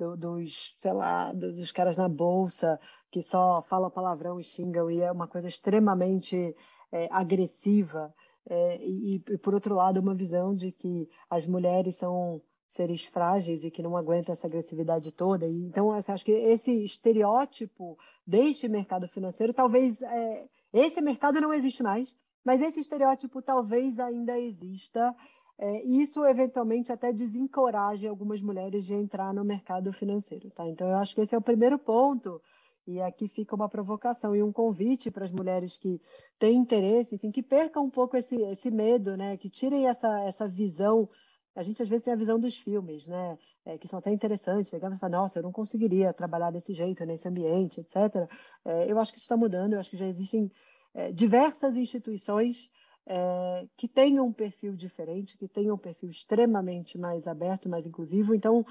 [0.00, 4.90] do, dos, sei lá, dos, dos, caras na bolsa que só falam palavrão e xingam
[4.90, 6.56] e é uma coisa extremamente
[6.90, 8.14] é, agressiva.
[8.48, 13.62] É, e, e, por outro lado, uma visão de que as mulheres são seres frágeis
[13.62, 15.46] e que não aguentam essa agressividade toda.
[15.46, 21.52] E, então, assim, acho que esse estereótipo deste mercado financeiro, talvez é, esse mercado não
[21.52, 25.14] existe mais, mas esse estereótipo talvez ainda exista
[25.62, 30.66] é, isso eventualmente até desencoraja algumas mulheres de entrar no mercado financeiro, tá?
[30.66, 32.40] Então eu acho que esse é o primeiro ponto
[32.86, 36.00] e aqui fica uma provocação e um convite para as mulheres que
[36.38, 39.36] têm interesse, enfim, que percam um pouco esse, esse medo, né?
[39.36, 41.06] Que tirem essa, essa visão.
[41.54, 43.38] A gente às vezes tem a visão dos filmes, né?
[43.66, 44.72] É, que são até interessantes.
[44.72, 48.26] Legal, fala, nossa, eu não conseguiria trabalhar desse jeito, nesse ambiente, etc.
[48.64, 49.74] É, eu acho que isso está mudando.
[49.74, 50.50] Eu acho que já existem
[50.94, 52.70] é, diversas instituições
[53.12, 58.36] é, que tenham um perfil diferente, que tenham um perfil extremamente mais aberto, mais inclusivo.
[58.36, 58.64] Então,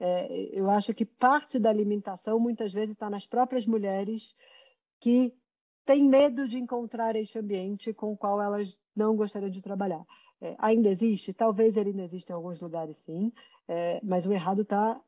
[0.00, 4.34] é, eu acho que parte da alimentação muitas vezes está nas próprias mulheres
[4.98, 5.32] que
[5.84, 10.04] têm medo de encontrar este ambiente com o qual elas não gostariam de trabalhar.
[10.40, 11.32] É, ainda existe?
[11.32, 13.32] Talvez ele ainda exista em alguns lugares, sim,
[13.68, 15.00] é, mas o errado está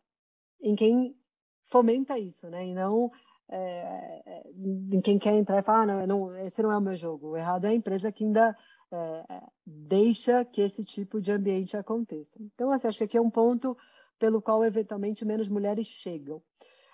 [0.60, 1.16] em quem
[1.64, 2.64] fomenta isso, né?
[2.64, 3.10] E não
[3.48, 4.42] é, é,
[4.92, 7.30] em quem quer entrar e falar, ah, não, não, esse não é o meu jogo.
[7.30, 8.56] O errado é a empresa que ainda
[8.92, 12.36] é, deixa que esse tipo de ambiente aconteça.
[12.40, 13.76] Então, assim, acho que aqui é um ponto
[14.18, 16.42] pelo qual eventualmente menos mulheres chegam.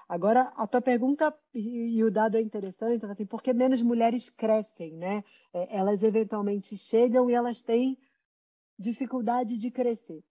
[0.08, 5.24] Agora, a tua pergunta e, o dado é interessante, assim, porque menos mulheres crescem, né?
[5.52, 7.96] É, elas eventualmente chegam e elas têm
[8.78, 10.22] dificuldade de crescer.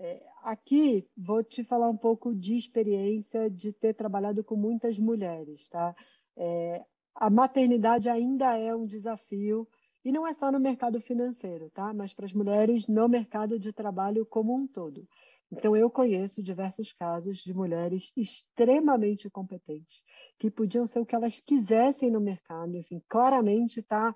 [0.00, 5.68] É, aqui vou te falar um pouco de experiência de ter trabalhado com muitas mulheres,
[5.68, 5.94] tá?
[6.36, 9.66] É, a maternidade ainda é um desafio
[10.04, 11.92] e não é só no mercado financeiro, tá?
[11.92, 15.06] Mas para as mulheres no mercado de trabalho como um todo.
[15.50, 20.02] Então eu conheço diversos casos de mulheres extremamente competentes
[20.38, 24.14] que podiam ser o que elas quisessem no mercado, enfim, claramente tá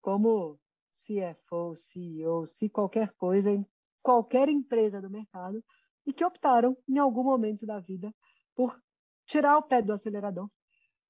[0.00, 0.58] como
[0.90, 3.66] CFO, CEO, se qualquer coisa em
[4.02, 5.62] qualquer empresa do mercado
[6.06, 8.14] e que optaram, em algum momento da vida,
[8.54, 8.80] por
[9.26, 10.48] tirar o pé do acelerador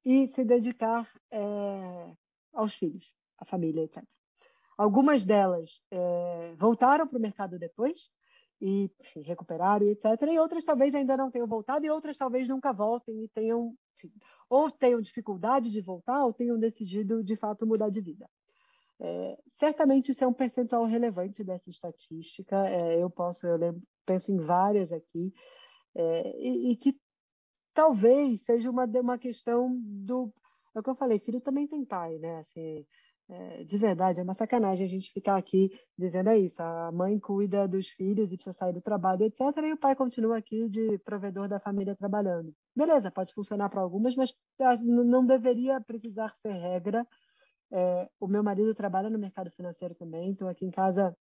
[0.05, 2.17] e se dedicar é,
[2.53, 4.03] aos filhos, à família, etc.
[4.77, 8.11] Algumas delas é, voltaram para o mercado depois
[8.61, 10.05] e enfim, recuperaram, etc.
[10.31, 14.13] E outras talvez ainda não tenham voltado e outras talvez nunca voltem e tenham enfim,
[14.49, 18.29] ou tenham dificuldade de voltar ou tenham decidido de fato mudar de vida.
[19.01, 22.69] É, certamente isso é um percentual relevante dessa estatística.
[22.69, 25.33] É, eu posso, eu lembro, penso em várias aqui,
[25.95, 26.97] é, e, e, que
[27.73, 30.33] talvez seja uma, uma questão do.
[30.75, 32.39] É o que eu falei, filho também tem pai, né?
[32.39, 32.87] Assim,
[33.29, 37.19] é, de verdade, é uma sacanagem a gente ficar aqui dizendo é isso, a mãe
[37.19, 39.41] cuida dos filhos e precisa sair do trabalho, etc.
[39.65, 42.55] E o pai continua aqui de provedor da família trabalhando.
[42.75, 44.33] Beleza, pode funcionar para algumas, mas
[44.83, 47.07] não deveria precisar ser regra
[47.71, 51.17] é, o meu marido trabalha no mercado financeiro também, então aqui em casa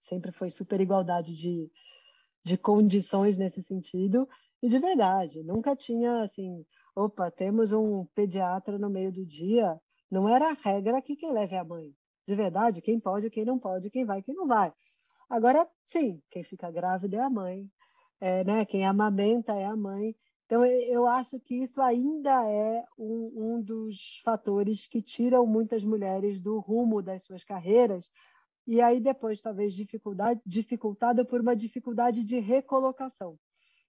[0.00, 1.70] sempre foi super igualdade de,
[2.44, 4.28] de condições nesse sentido.
[4.62, 9.78] E de verdade, nunca tinha assim, opa, temos um pediatra no meio do dia.
[10.10, 11.94] Não era a regra que quem leve é a mãe.
[12.26, 14.72] De verdade, quem pode, quem não pode, quem vai, quem não vai.
[15.28, 17.68] Agora, sim, quem fica grávida é a mãe,
[18.20, 18.64] é, né?
[18.64, 20.14] quem amamenta é a mãe.
[20.46, 26.38] Então, eu acho que isso ainda é um, um dos fatores que tiram muitas mulheres
[26.38, 28.10] do rumo das suas carreiras,
[28.66, 33.38] e aí depois talvez dificuldade, dificultada por uma dificuldade de recolocação.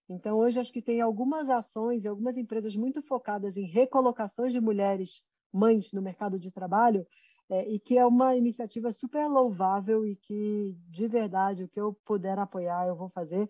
[0.09, 4.61] Então, hoje acho que tem algumas ações e algumas empresas muito focadas em recolocações de
[4.61, 5.23] mulheres
[5.55, 7.05] mães no mercado de trabalho,
[7.49, 11.93] é, e que é uma iniciativa super louvável e que, de verdade, o que eu
[12.05, 13.49] puder apoiar, eu vou fazer,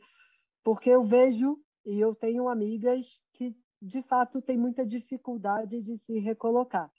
[0.64, 6.20] porque eu vejo e eu tenho amigas que, de fato, têm muita dificuldade de se
[6.20, 6.92] recolocar.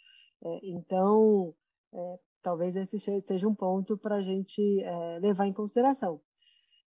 [0.43, 1.55] É, então,
[1.93, 6.21] é, talvez esse seja um ponto para a gente é, levar em consideração.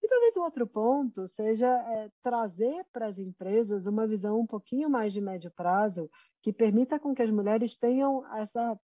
[0.10, 5.14] Talvez um outro ponto seja é, trazer para as empresas uma visão um pouquinho mais
[5.14, 6.10] de médio prazo
[6.42, 8.78] que permita com que as mulheres tenham essa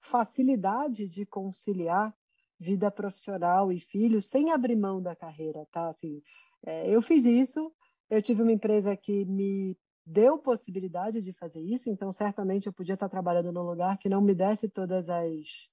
[0.00, 2.12] facilidade de conciliar
[2.58, 5.88] vida profissional e filhos sem abrir mão da carreira, tá?
[5.88, 6.20] Assim,
[6.64, 7.72] é, eu fiz isso,
[8.10, 12.94] eu tive uma empresa que me deu possibilidade de fazer isso, então certamente eu podia
[12.94, 15.70] estar trabalhando num lugar que não me desse todas as,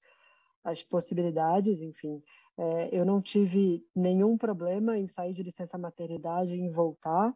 [0.64, 2.22] as possibilidades, enfim.
[2.58, 7.34] É, eu não tive nenhum problema em sair de licença maternidade e em voltar.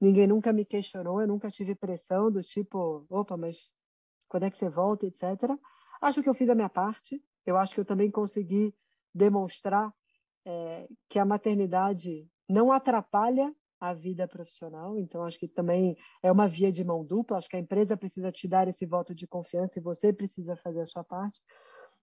[0.00, 3.70] Ninguém nunca me questionou, eu nunca tive pressão do tipo, opa, mas
[4.28, 5.58] quando é que você volta, etc.
[6.00, 7.22] Acho que eu fiz a minha parte.
[7.44, 8.74] Eu acho que eu também consegui
[9.14, 9.92] demonstrar
[10.46, 14.96] é, que a maternidade não atrapalha a vida profissional.
[14.98, 17.38] Então, acho que também é uma via de mão dupla.
[17.38, 20.82] Acho que a empresa precisa te dar esse voto de confiança e você precisa fazer
[20.82, 21.40] a sua parte.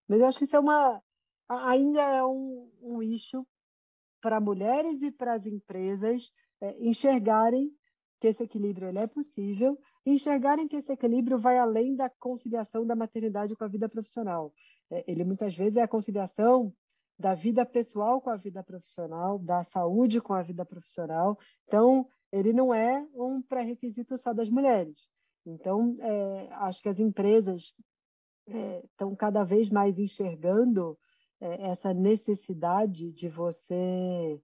[0.08, 1.02] Mas eu acho que isso é uma
[1.48, 3.46] ainda é um, um issue
[4.22, 6.32] para mulheres e para as empresas
[6.62, 7.72] é, enxergarem
[8.20, 12.96] que esse equilíbrio ele é possível enxergarem que esse equilíbrio vai além da conciliação da
[12.96, 14.54] maternidade com a vida profissional.
[14.90, 16.74] É, ele muitas vezes é a conciliação
[17.20, 21.38] da vida pessoal com a vida profissional, da saúde com a vida profissional.
[21.68, 25.10] Então, ele não é um pré-requisito só das mulheres.
[25.46, 27.74] Então, é, acho que as empresas
[28.46, 30.98] estão é, cada vez mais enxergando
[31.40, 34.42] é, essa necessidade de você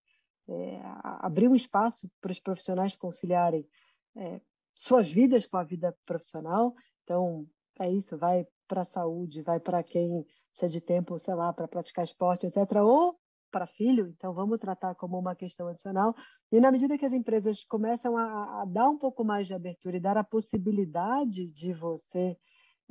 [0.48, 3.68] é, abrir um espaço para os profissionais conciliarem
[4.16, 4.42] é,
[4.76, 6.74] suas vidas com a vida profissional.
[7.04, 7.48] Então,
[7.80, 11.68] é isso, vai para a saúde, vai para quem precisa de tempo, sei lá, para
[11.68, 12.58] praticar esporte, etc.
[12.84, 13.18] Ou
[13.52, 16.16] para filho, então vamos tratar como uma questão adicional.
[16.52, 19.98] E na medida que as empresas começam a, a dar um pouco mais de abertura
[19.98, 22.36] e dar a possibilidade de você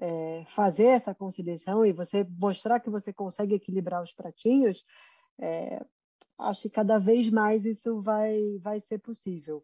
[0.02, 4.84] é, fazer essa conciliação e você mostrar que você consegue equilibrar os pratinhos,
[5.40, 5.80] é,
[6.40, 9.62] acho que cada vez mais isso vai, vai ser possível.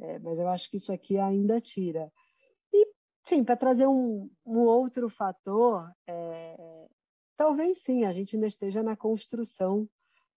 [0.00, 2.10] É, mas eu acho que isso aqui ainda tira.
[2.72, 2.88] E,
[3.24, 6.88] sim, para trazer um, um, outro fator, é,
[7.36, 9.86] talvez sim, a gente ainda esteja na construção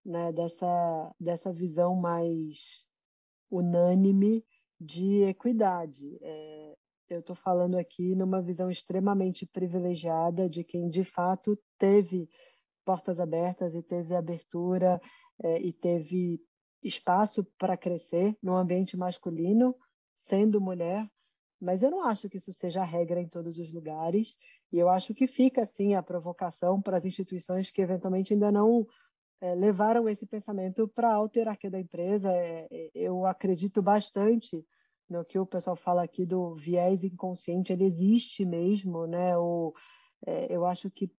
[0.05, 2.85] né, dessa, dessa visão mais
[3.49, 4.45] unânime
[4.77, 6.17] de equidade.
[6.21, 6.77] É,
[7.09, 12.29] eu estou falando aqui numa visão extremamente privilegiada de quem de fato teve
[12.85, 15.01] portas abertas e teve abertura
[15.43, 16.39] é, e teve
[16.83, 19.75] espaço para crescer no ambiente masculino,
[20.27, 21.09] sendo mulher,
[21.59, 24.35] mas eu não acho que isso seja a regra em todos os lugares,
[24.71, 28.85] e eu acho que fica, assim, a provocação para as instituições que eventualmente ainda não
[29.41, 32.31] é, levaram esse pensamento para a hierarquia da empresa.
[32.31, 34.63] É, eu acredito bastante
[35.09, 39.37] no que o pessoal fala aqui do viés inconsciente, ele existe mesmo, né?
[39.37, 39.73] O,
[40.25, 41.11] é, eu acho que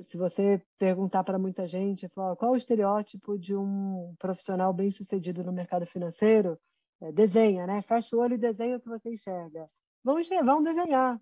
[0.00, 5.42] se você perguntar para muita gente, falar, qual o estereótipo de um profissional bem sucedido
[5.42, 6.58] no mercado financeiro,
[7.00, 7.82] é, desenha, né?
[7.82, 9.66] Fecha o olho e desenha o que você enxerga.
[10.04, 11.20] Vão, vão desenhar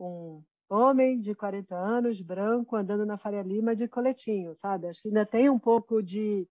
[0.00, 4.88] um homem de 40 anos, branco, andando na Faria Lima de coletinho, sabe?
[4.88, 6.48] Acho que ainda tem um pouco de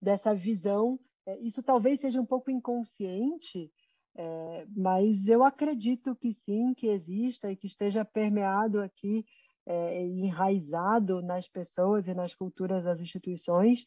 [0.00, 0.98] dessa visão
[1.40, 3.70] isso talvez seja um pouco inconsciente,
[4.16, 9.24] é, mas eu acredito que sim, que exista e que esteja permeado aqui,
[9.66, 13.84] é, enraizado nas pessoas e nas culturas das instituições,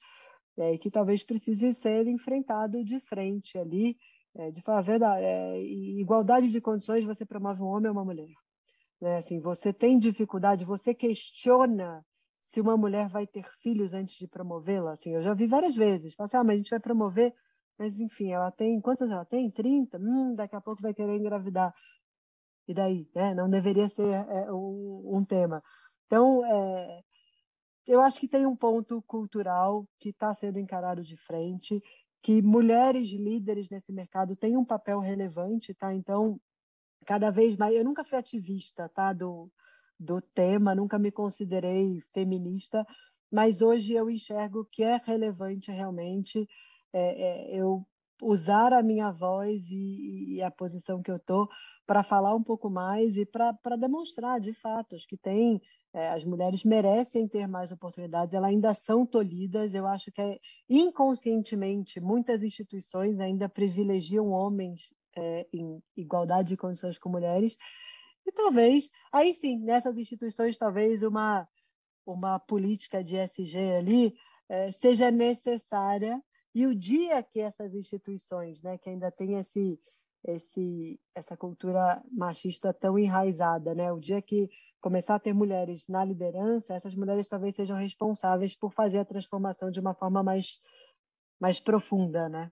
[0.58, 3.98] é, que talvez precise ser enfrentado de frente ali,
[4.36, 8.34] é, de falar a é, igualdade de condições você promove um homem ou uma mulher.
[9.02, 9.18] Né?
[9.18, 12.06] Assim, você tem dificuldade, você questiona
[12.50, 14.94] se uma mulher vai ter filhos antes de promovê-la.
[14.94, 16.16] Assim, eu já vi várias vezes.
[16.16, 17.34] Fala assim, ah, mas a gente vai promover,
[17.78, 19.50] mas enfim, ela tem, quantas ela tem?
[19.52, 19.98] 30?
[20.00, 21.74] Hum, daqui a pouco vai querer engravidar.
[22.68, 23.08] E daí?
[23.16, 23.34] Né?
[23.34, 25.64] Não deveria ser é, um, um, tema.
[26.08, 27.02] Então, é,
[27.88, 31.82] eu acho que tem um ponto cultural que está sendo encarado de frente,
[32.22, 35.94] que mulheres líderes nesse mercado têm um papel relevante, tá?
[35.94, 36.40] Então,
[37.06, 39.52] cada vez mais, eu nunca fui ativista, tá, do,
[40.00, 42.86] do tema, nunca me considerei feminista,
[43.32, 46.48] mas hoje eu enxergo que é relevante realmente
[46.94, 47.86] é, é, eu
[48.22, 51.48] usar a minha voz e, e a posição que eu estou
[51.86, 55.62] para falar um pouco mais e para demonstrar, de fato, que tem
[55.94, 59.74] é, as mulheres merecem ter mais oportunidades, elas ainda são tolhidas.
[59.74, 60.40] Eu acho que é,
[60.70, 67.58] inconscientemente muitas instituições ainda privilegiam homens é, em igualdade de condições com mulheres.
[68.30, 71.48] E talvez, aí sim, nessas instituições, talvez uma,
[72.06, 74.16] uma política de SG ali
[74.48, 76.22] é, seja necessária.
[76.54, 79.80] E o dia que essas instituições, né, que ainda tem esse,
[80.24, 83.92] esse, essa cultura machista tão enraizada, né?
[83.92, 84.48] O dia que
[84.80, 89.72] começar a ter mulheres na liderança, essas mulheres talvez sejam responsáveis por fazer a transformação
[89.72, 90.62] de uma forma mais,
[91.40, 92.52] mais profunda, né?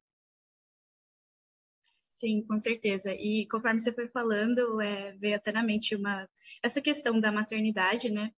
[2.20, 3.14] Sim, com certeza.
[3.14, 6.28] E conforme você foi falando, é, veio até na mente uma,
[6.64, 8.32] essa questão da maternidade, né?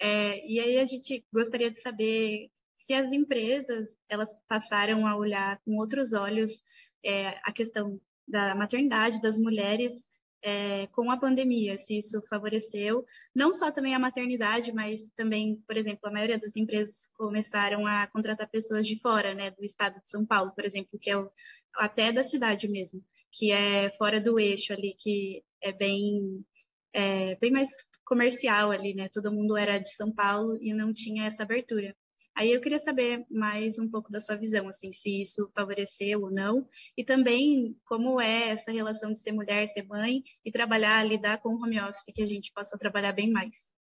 [0.00, 5.60] É, e aí a gente gostaria de saber se as empresas elas passaram a olhar
[5.64, 6.64] com outros olhos
[7.04, 10.08] é, a questão da maternidade das mulheres
[10.42, 15.76] é, com a pandemia, se isso favoreceu não só também a maternidade, mas também, por
[15.76, 20.10] exemplo, a maioria das empresas começaram a contratar pessoas de fora, né, do estado de
[20.10, 21.30] São Paulo, por exemplo, que é o,
[21.76, 26.44] até da cidade mesmo, que é fora do eixo ali, que é bem
[26.92, 27.70] é, bem mais
[28.06, 29.10] comercial ali, né?
[29.12, 31.94] Todo mundo era de São Paulo e não tinha essa abertura.
[32.36, 36.30] Aí eu queria saber mais um pouco da sua visão, assim, se isso favoreceu ou
[36.30, 41.38] não, e também como é essa relação de ser mulher, ser mãe e trabalhar, lidar
[41.38, 43.74] com o home office, que a gente possa trabalhar bem mais.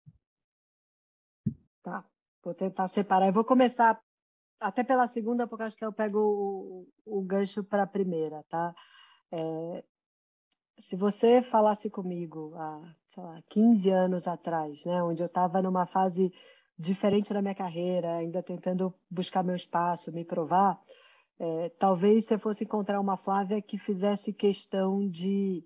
[1.82, 2.04] Tá,
[2.44, 3.28] vou tentar separar.
[3.28, 3.98] Eu vou começar
[4.60, 8.74] até pela segunda, porque acho que eu pego o, o gancho para a primeira, tá?
[9.32, 9.82] É,
[10.78, 15.86] se você falasse comigo há, sei lá, 15 anos atrás, né, onde eu estava numa
[15.86, 16.30] fase
[16.82, 20.78] diferente da minha carreira, ainda tentando buscar meu espaço, me provar,
[21.38, 25.64] é, talvez você fosse encontrar uma Flávia que fizesse questão de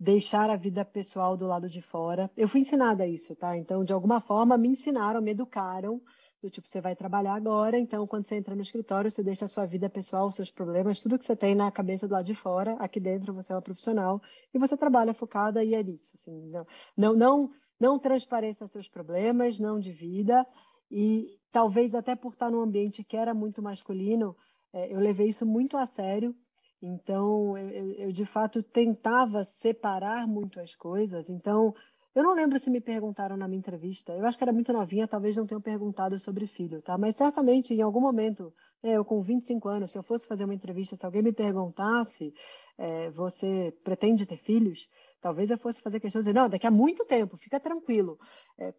[0.00, 2.30] deixar a vida pessoal do lado de fora.
[2.36, 3.56] Eu fui ensinada isso, tá?
[3.56, 6.00] Então, de alguma forma, me ensinaram, me educaram
[6.40, 9.48] do tipo, você vai trabalhar agora, então quando você entra no escritório, você deixa a
[9.48, 12.76] sua vida pessoal, seus problemas, tudo que você tem na cabeça do lado de fora,
[12.78, 14.22] aqui dentro você é uma profissional
[14.54, 16.12] e você trabalha focada e é isso.
[16.14, 20.46] Assim, não, não, não não transpareça seus problemas, não divida.
[20.90, 24.36] E talvez até por estar num ambiente que era muito masculino,
[24.72, 26.34] é, eu levei isso muito a sério.
[26.80, 31.28] Então, eu, eu, de fato tentava separar muito as coisas.
[31.28, 31.74] Então,
[32.14, 34.12] eu não lembro se me perguntaram na minha entrevista.
[34.12, 36.96] Eu acho que era muito novinha, talvez não tenham perguntado sobre filho, tá?
[36.96, 38.52] Mas certamente, em algum momento,
[38.82, 42.32] é, eu com 25 anos, se eu fosse fazer uma entrevista, se alguém me perguntasse,
[42.76, 44.88] é, você pretende ter filhos?
[45.20, 48.18] Talvez eu fosse fazer questão de dizer, não, daqui a muito tempo, fica tranquilo.
[48.58, 48.72] É,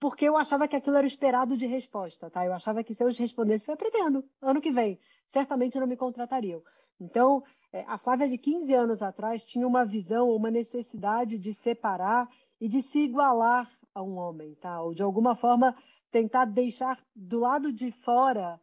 [0.00, 2.44] porque eu achava que aquilo era esperado de resposta, tá?
[2.44, 4.98] Eu achava que se eu respondesse, foi aprendendo, ano que vem,
[5.32, 6.62] certamente não me contratariam.
[7.00, 7.42] Então,
[7.72, 12.28] é, a Flávia de 15 anos atrás tinha uma visão, uma necessidade de separar
[12.60, 14.80] e de se igualar a um homem, tá?
[14.82, 15.76] Ou de alguma forma
[16.10, 18.60] tentar deixar do lado de fora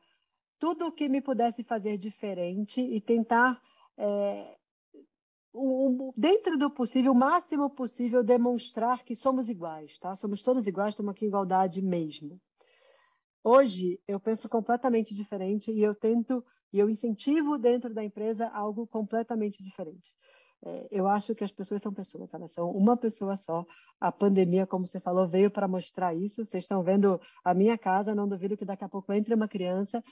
[0.58, 3.60] tudo o que me pudesse fazer diferente e tentar
[3.98, 4.58] é,
[6.16, 10.16] dentro do possível, o máximo possível, demonstrar que somos iguais, tá?
[10.16, 12.40] Somos todos iguais, estamos aqui em igualdade mesmo.
[13.44, 16.44] Hoje, eu penso completamente diferente e eu tento
[16.74, 20.10] e eu incentivo dentro da empresa algo completamente diferente.
[20.64, 23.66] É, eu acho que as pessoas são pessoas, elas são uma pessoa só.
[24.00, 26.46] A pandemia, como você falou, veio para mostrar isso.
[26.46, 30.04] Vocês estão vendo a minha casa, não duvido que daqui a pouco entre uma criança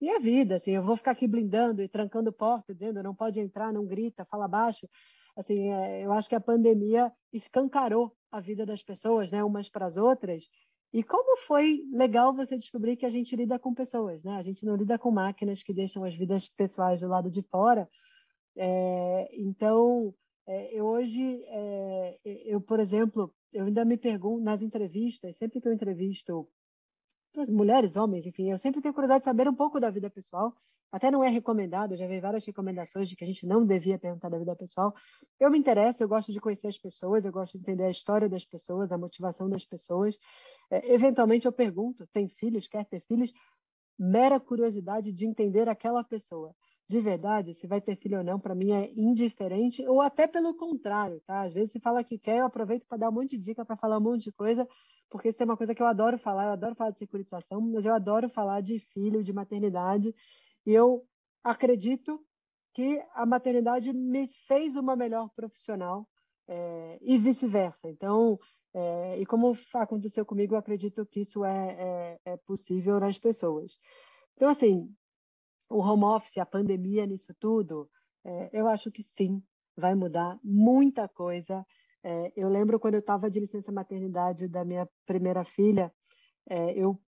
[0.00, 3.40] e a vida, assim, eu vou ficar aqui blindando e trancando porta, dizendo não pode
[3.40, 4.88] entrar, não grita, fala baixo.
[5.36, 9.86] Assim, é, eu acho que a pandemia escancarou a vida das pessoas, né, umas para
[9.86, 10.48] as outras.
[10.92, 14.36] E como foi legal você descobrir que a gente lida com pessoas, né?
[14.36, 17.88] A gente não lida com máquinas que deixam as vidas pessoais do lado de fora.
[18.56, 20.14] É, então,
[20.46, 25.68] é, eu hoje, é, eu, por exemplo, eu ainda me pergunto nas entrevistas, sempre que
[25.68, 26.48] eu entrevisto
[27.48, 30.54] mulheres, homens, enfim, eu sempre tenho curiosidade de saber um pouco da vida pessoal.
[30.90, 34.28] Até não é recomendado, já vi várias recomendações de que a gente não devia perguntar
[34.28, 34.94] da vida pessoal.
[35.38, 38.28] Eu me interesso, eu gosto de conhecer as pessoas, eu gosto de entender a história
[38.28, 40.16] das pessoas, a motivação das pessoas.
[40.70, 42.68] É, eventualmente eu pergunto: tem filhos?
[42.68, 43.32] Quer ter filhos?
[43.98, 46.54] Mera curiosidade de entender aquela pessoa
[46.88, 50.54] de verdade, se vai ter filho ou não, para mim é indiferente, ou até pelo
[50.54, 51.42] contrário, tá?
[51.42, 53.76] Às vezes se fala que quer, eu aproveito para dar um monte de dica, para
[53.76, 54.66] falar um monte de coisa,
[55.10, 57.84] porque isso é uma coisa que eu adoro falar, eu adoro falar de securitização, mas
[57.84, 60.14] eu adoro falar de filho, de maternidade,
[60.64, 61.04] e eu
[61.42, 62.20] acredito
[62.72, 66.06] que a maternidade me fez uma melhor profissional
[66.46, 67.88] é, e vice-versa.
[67.88, 68.38] Então,
[68.74, 73.78] é, e como aconteceu comigo, eu acredito que isso é, é, é possível nas pessoas.
[74.34, 74.94] Então, assim,
[75.68, 77.88] o home office, a pandemia nisso tudo,
[78.28, 79.40] É, eu acho que sim,
[79.76, 81.64] vai mudar muita coisa.
[82.02, 85.92] É, eu lembro quando eu estava de licença maternidade da minha primeira filha,
[86.48, 86.98] é, eu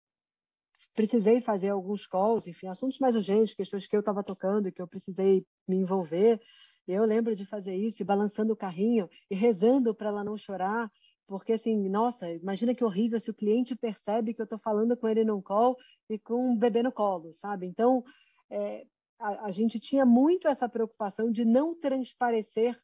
[0.94, 4.86] precisei fazer alguns calls, enfim, assuntos mais urgentes, questões que eu estava tocando, que eu
[4.86, 6.40] precisei me envolver.
[6.86, 10.88] Eu lembro de fazer isso, e balançando o carrinho e rezando para ela não chorar,
[11.26, 15.06] porque assim, nossa, imagina que horrível se o cliente percebe que eu estou falando com
[15.06, 15.76] ele num call
[16.08, 17.66] e com um bebê no colo, sabe?
[17.66, 18.02] Então,
[18.50, 18.86] é,
[19.18, 22.78] a, a gente tinha muito essa preocupação de não transparecer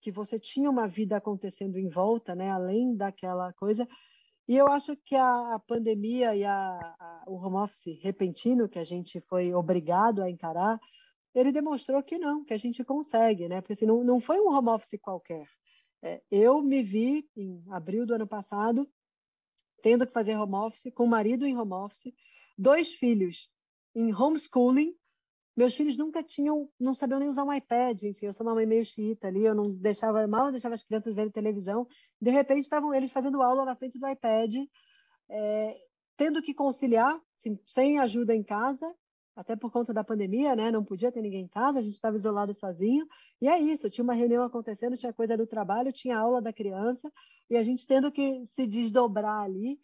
[0.00, 2.50] que você tinha uma vida acontecendo em volta, né?
[2.50, 3.88] Além daquela coisa.
[4.48, 8.78] E eu acho que a, a pandemia e a, a, o home office repentino que
[8.78, 10.78] a gente foi obrigado a encarar,
[11.34, 13.60] ele demonstrou que não, que a gente consegue, né?
[13.60, 15.46] Porque assim, não, não foi um home office qualquer.
[16.02, 18.88] É, eu me vi em abril do ano passado
[19.82, 22.12] tendo que fazer home office, com o marido em home office,
[22.56, 23.50] dois filhos
[23.94, 24.94] em homeschooling.
[25.56, 28.66] Meus filhos nunca tinham, não sabiam nem usar um iPad, enfim, eu sou uma mãe
[28.66, 31.86] meio xiita ali, eu não deixava, mal deixava as crianças verem televisão.
[32.20, 34.54] De repente estavam eles fazendo aula na frente do iPad,
[35.30, 35.74] é,
[36.16, 38.86] tendo que conciliar, assim, sem ajuda em casa,
[39.34, 40.70] até por conta da pandemia, né?
[40.70, 43.06] Não podia ter ninguém em casa, a gente estava isolado sozinho.
[43.40, 47.12] E é isso, tinha uma reunião acontecendo, tinha coisa do trabalho, tinha aula da criança,
[47.48, 49.78] e a gente tendo que se desdobrar ali.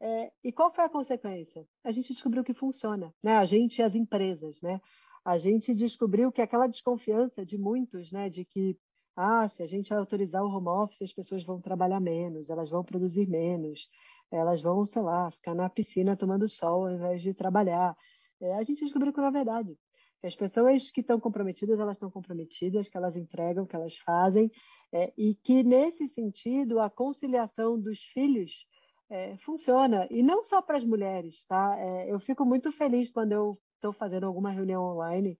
[0.00, 1.66] É, e qual foi a consequência?
[1.82, 3.36] A gente descobriu que funciona, né?
[3.36, 4.80] A gente e as empresas, né?
[5.28, 8.30] A gente descobriu que aquela desconfiança de muitos, né?
[8.30, 8.78] De que,
[9.16, 12.82] ah, se a gente autorizar o home office, as pessoas vão trabalhar menos, elas vão
[12.82, 13.88] produzir menos,
[14.30, 17.96] elas vão, sei lá, ficar na piscina tomando sol ao invés de trabalhar
[18.40, 19.76] é, a gente descobriu que não é verdade.
[20.20, 24.50] Que as pessoas que estão comprometidas, elas estão comprometidas, que elas entregam, que elas fazem,
[24.92, 28.66] é, e que, nesse sentido, a conciliação dos filhos
[29.10, 30.06] é, funciona.
[30.10, 31.76] E não só para as mulheres, tá?
[31.78, 35.38] É, eu fico muito feliz quando eu estou fazendo alguma reunião online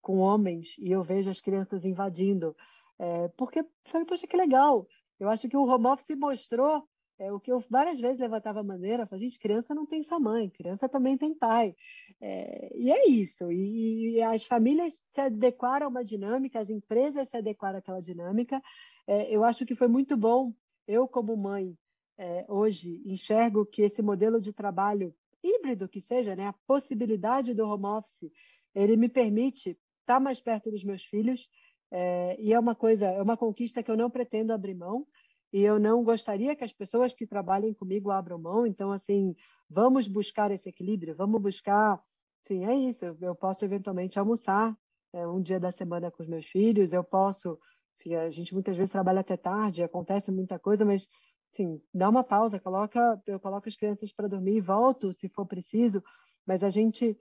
[0.00, 2.54] com homens e eu vejo as crianças invadindo,
[2.98, 3.64] é, porque,
[4.06, 4.86] poxa, que legal!
[5.18, 6.86] Eu acho que o home office mostrou
[7.18, 10.20] é, o que eu várias vezes levantava a bandeira, falava, gente, criança não tem só
[10.20, 11.74] mãe, criança também tem pai.
[12.20, 13.50] É, e é isso.
[13.50, 18.62] E, e, as famílias se adequaram a uma dinâmica, as empresas se adequaram àquela dinâmica.
[19.06, 20.52] É, eu acho que foi muito bom.
[20.86, 21.76] Eu, como mãe,
[22.16, 25.12] é, hoje enxergo que esse modelo de trabalho
[25.42, 28.32] híbrido que seja, né, a possibilidade do home office,
[28.74, 31.48] ele me permite estar mais perto dos meus filhos.
[31.90, 35.06] É, e é uma coisa, é uma conquista que eu não pretendo abrir mão
[35.52, 38.66] e eu não gostaria que as pessoas que trabalhem comigo abram mão.
[38.66, 39.34] Então, assim,
[39.68, 42.00] vamos buscar esse equilíbrio, vamos buscar.
[42.42, 43.16] Sim, é isso.
[43.20, 44.76] Eu posso eventualmente almoçar
[45.12, 47.58] é, um dia da semana com os meus filhos, eu posso.
[47.98, 51.08] Enfim, a gente muitas vezes trabalha até tarde, acontece muita coisa, mas
[51.50, 55.46] sim, dá uma pausa, coloca, eu coloco as crianças para dormir e volto se for
[55.46, 56.02] preciso,
[56.46, 57.16] mas a gente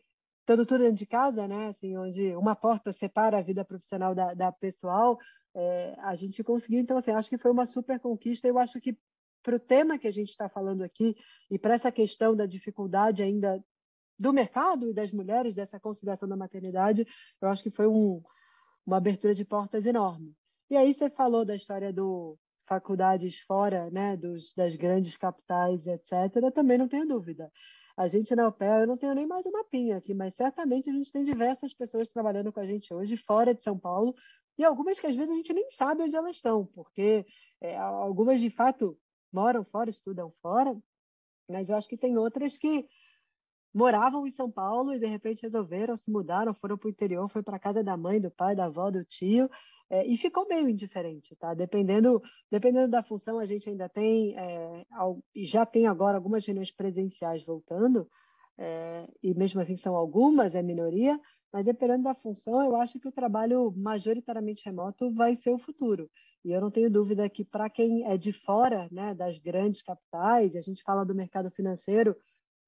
[0.46, 1.68] todo tudo dentro de casa, né?
[1.68, 5.20] Assim, onde uma porta separa a vida profissional da, da pessoal,
[5.54, 6.80] é, a gente conseguiu.
[6.80, 8.48] Então, assim, acho que foi uma super conquista.
[8.48, 8.98] Eu acho que
[9.44, 11.16] para o tema que a gente está falando aqui
[11.52, 13.62] e para essa questão da dificuldade ainda
[14.18, 17.06] do mercado e das mulheres, dessa conciliação da maternidade,
[17.42, 18.24] eu acho que foi um,
[18.86, 20.34] uma abertura de portas enorme.
[20.70, 22.38] E aí você falou da história do
[22.68, 26.52] faculdades fora, né, dos, das grandes capitais, etc.
[26.54, 27.52] Também não tenho dúvida.
[27.96, 30.94] A gente na UPEA, eu não tenho nem mais uma pinha aqui, mas certamente a
[30.94, 34.14] gente tem diversas pessoas trabalhando com a gente hoje fora de São Paulo,
[34.58, 37.26] e algumas que às vezes a gente nem sabe onde elas estão, porque
[37.62, 38.98] é, algumas de fato
[39.32, 40.76] moram fora, estudam fora,
[41.50, 42.88] mas eu acho que tem outras que
[43.78, 47.44] moravam em São Paulo e de repente resolveram se mudaram, foram para o interior, foi
[47.44, 49.48] para casa da mãe, do pai, da avó, do tio,
[49.88, 51.54] é, e ficou meio indiferente, tá?
[51.54, 52.20] Dependendo,
[52.50, 54.84] dependendo da função, a gente ainda tem, é,
[55.36, 58.10] já tem agora algumas reuniões presenciais voltando,
[58.58, 61.20] é, e mesmo assim são algumas, é minoria,
[61.54, 66.10] mas dependendo da função, eu acho que o trabalho majoritariamente remoto vai ser o futuro.
[66.44, 70.56] E eu não tenho dúvida que para quem é de fora, né, das grandes capitais,
[70.56, 72.16] e a gente fala do mercado financeiro,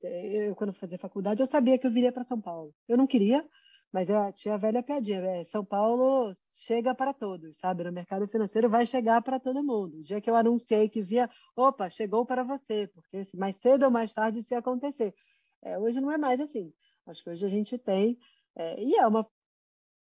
[0.04, 2.74] eu quando fazia faculdade eu sabia que eu viria para São Paulo.
[2.88, 3.45] Eu não queria,
[3.91, 7.84] mas eu tinha a velha piadinha, é, São Paulo chega para todos, sabe?
[7.84, 9.97] No mercado financeiro vai chegar para todo mundo.
[9.97, 13.91] O dia que eu anunciei que via, opa, chegou para você, porque mais cedo ou
[13.91, 15.14] mais tarde isso ia acontecer.
[15.62, 16.72] É, hoje não é mais assim.
[17.08, 18.18] Acho que hoje a gente tem
[18.56, 19.28] é, e é uma,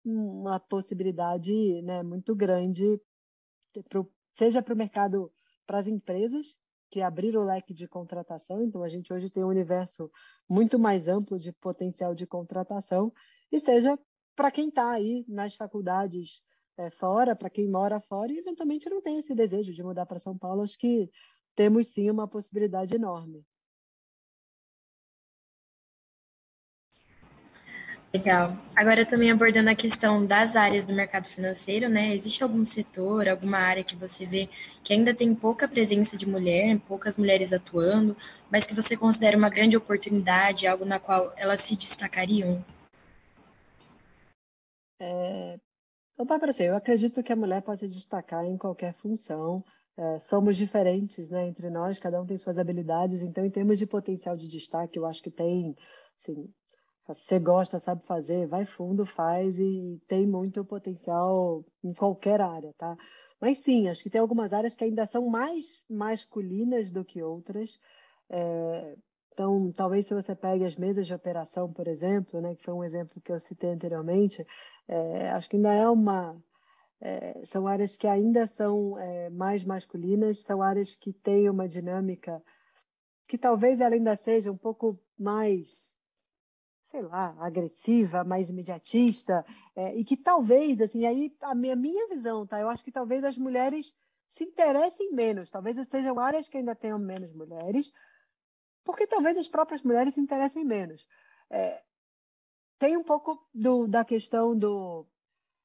[0.04, 3.00] uma possibilidade né, muito grande,
[3.88, 5.32] pro, seja para o mercado,
[5.66, 6.56] para as empresas,
[6.90, 8.62] que abriram o leque de contratação.
[8.62, 10.10] Então, a gente hoje tem um universo
[10.48, 13.12] muito mais amplo de potencial de contratação,
[13.50, 13.98] e seja
[14.34, 16.42] para quem está aí nas faculdades
[16.76, 20.18] é, fora, para quem mora fora e eventualmente não tem esse desejo de mudar para
[20.18, 21.10] São Paulo, acho que
[21.56, 23.44] temos sim uma possibilidade enorme.
[28.12, 28.56] Legal.
[28.74, 32.14] Agora também abordando a questão das áreas do mercado financeiro, né?
[32.14, 34.48] Existe algum setor, alguma área que você vê
[34.82, 38.16] que ainda tem pouca presença de mulher, poucas mulheres atuando,
[38.50, 42.64] mas que você considera uma grande oportunidade, algo na qual elas se destacariam?
[44.98, 45.58] É...
[46.16, 49.62] Opa, para eu acredito que a mulher pode se destacar em qualquer função.
[49.98, 53.86] É, somos diferentes, né, entre nós, cada um tem suas habilidades, então, em termos de
[53.86, 55.76] potencial de destaque, eu acho que tem,
[56.16, 56.48] assim,
[57.14, 62.96] você gosta, sabe fazer, vai fundo, faz e tem muito potencial em qualquer área, tá?
[63.40, 67.80] Mas sim, acho que tem algumas áreas que ainda são mais masculinas do que outras.
[68.28, 68.96] É,
[69.32, 72.84] então, talvez se você pegue as mesas de operação, por exemplo, né, que foi um
[72.84, 74.44] exemplo que eu citei anteriormente,
[74.86, 76.36] é, acho que ainda é uma.
[77.00, 82.42] É, são áreas que ainda são é, mais masculinas, são áreas que têm uma dinâmica
[83.28, 85.96] que talvez ela ainda seja um pouco mais
[86.90, 89.44] sei lá, agressiva, mais imediatista,
[89.76, 92.60] é, e que talvez, assim, aí a minha, minha visão, tá?
[92.60, 93.94] Eu acho que talvez as mulheres
[94.26, 97.92] se interessem menos, talvez sejam áreas que ainda tenham menos mulheres,
[98.84, 101.06] porque talvez as próprias mulheres se interessem menos.
[101.50, 101.82] É,
[102.78, 105.06] tem um pouco do, da questão do.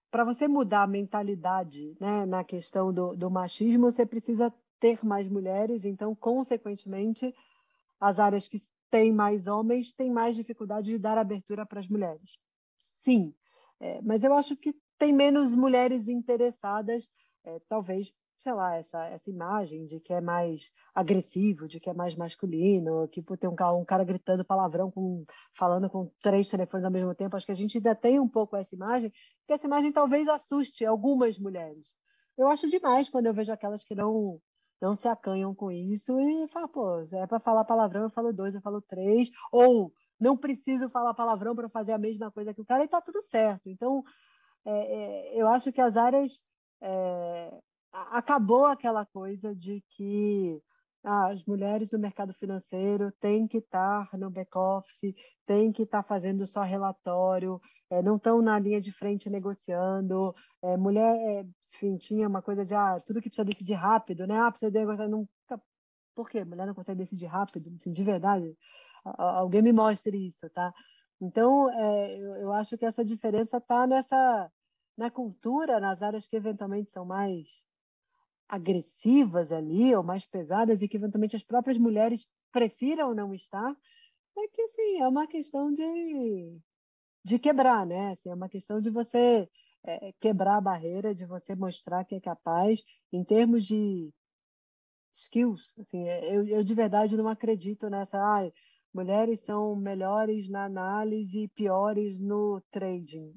[0.09, 5.28] Para você mudar a mentalidade né, na questão do, do machismo, você precisa ter mais
[5.28, 7.34] mulheres, então, consequentemente,
[7.99, 8.57] as áreas que
[8.93, 12.37] tem mais homens, tem mais dificuldade de dar abertura para as mulheres.
[12.79, 13.33] Sim,
[13.79, 17.09] é, mas eu acho que tem menos mulheres interessadas,
[17.43, 21.93] é, talvez, sei lá, essa, essa imagem de que é mais agressivo, de que é
[21.93, 25.25] mais masculino, que por ter um, um cara gritando palavrão, com,
[25.55, 28.55] falando com três telefones ao mesmo tempo, acho que a gente ainda tem um pouco
[28.55, 29.11] essa imagem,
[29.47, 31.95] que essa imagem talvez assuste algumas mulheres.
[32.37, 34.39] Eu acho demais quando eu vejo aquelas que não
[34.84, 38.53] não se acanham com isso e falam, pô, é para falar palavrão, eu falo dois,
[38.53, 42.65] eu falo três, ou não preciso falar palavrão para fazer a mesma coisa que o
[42.65, 43.69] cara e tá tudo certo.
[43.69, 44.03] Então,
[44.65, 46.43] é, é, eu acho que as áreas
[46.81, 47.57] é,
[47.93, 50.61] acabou aquela coisa de que
[51.01, 55.13] ah, as mulheres do mercado financeiro têm que estar no back-office,
[55.45, 57.57] têm que estar fazendo só relatório,
[57.89, 60.36] é, não estão na linha de frente negociando.
[60.61, 64.39] É, mulher, é, enfim, tinha uma coisa de ah, tudo que precisa decidir rápido, né?
[64.39, 65.07] Ah, precisa negociar.
[65.07, 65.61] Nunca...
[66.15, 66.43] Por quê?
[66.45, 67.74] Mulher não consegue decidir rápido?
[67.76, 68.55] Assim, de verdade?
[69.03, 70.74] Alguém me mostre isso, tá?
[71.19, 74.51] Então, é, eu, eu acho que essa diferença está nessa
[74.95, 77.47] na cultura, nas áreas que eventualmente são mais
[78.47, 83.76] agressivas ali ou mais pesadas e que eventualmente as próprias mulheres prefiram não estar,
[84.38, 86.59] é que assim, é uma questão de,
[87.26, 88.11] de quebrar, né?
[88.11, 89.49] Assim, é uma questão de você
[89.86, 94.11] é, quebrar a barreira, de você mostrar que é capaz em termos de
[95.13, 95.73] skills.
[95.79, 98.17] Assim, é, eu, eu de verdade não acredito nessa.
[98.17, 98.49] Ah,
[98.93, 103.34] mulheres são melhores na análise e piores no trading.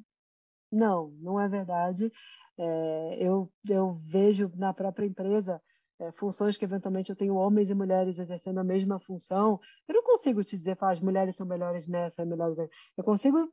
[0.70, 2.12] Não, não é verdade.
[2.58, 5.60] É, eu, eu vejo na própria empresa
[5.98, 9.60] é, funções que eventualmente eu tenho homens e mulheres exercendo a mesma função.
[9.88, 12.58] Eu não consigo te dizer que as mulheres são melhores nessa, melhores.
[12.96, 13.50] Eu consigo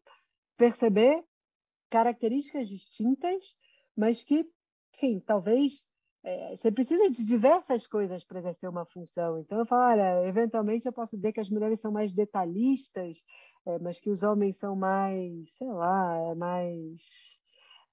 [0.58, 1.24] perceber
[1.94, 3.56] características distintas,
[3.96, 4.44] mas que,
[4.96, 5.88] enfim, talvez
[6.24, 9.38] é, você precisa de diversas coisas para exercer uma função.
[9.38, 13.24] Então, eu falo, olha, eventualmente eu posso dizer que as mulheres são mais detalhistas,
[13.68, 17.00] é, mas que os homens são mais, sei lá, mais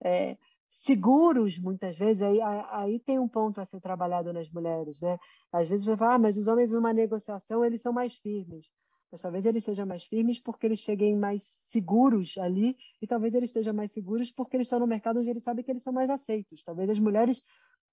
[0.02, 0.38] é,
[0.70, 2.22] seguros, muitas vezes.
[2.22, 2.40] Aí,
[2.70, 5.18] aí tem um ponto a ser trabalhado nas mulheres, né?
[5.52, 8.66] Às vezes você fala, ah, mas os homens numa negociação eles são mais firmes.
[9.10, 13.50] Mas talvez eles sejam mais firmes porque eles cheguem mais seguros ali, e talvez eles
[13.50, 16.08] estejam mais seguros porque eles estão no mercado onde eles sabem que eles são mais
[16.08, 16.62] aceitos.
[16.62, 17.42] Talvez as mulheres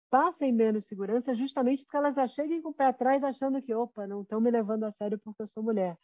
[0.09, 4.07] passem menos segurança justamente porque elas já cheguem com o pé atrás achando que, opa,
[4.07, 5.97] não estão me levando a sério porque eu sou mulher.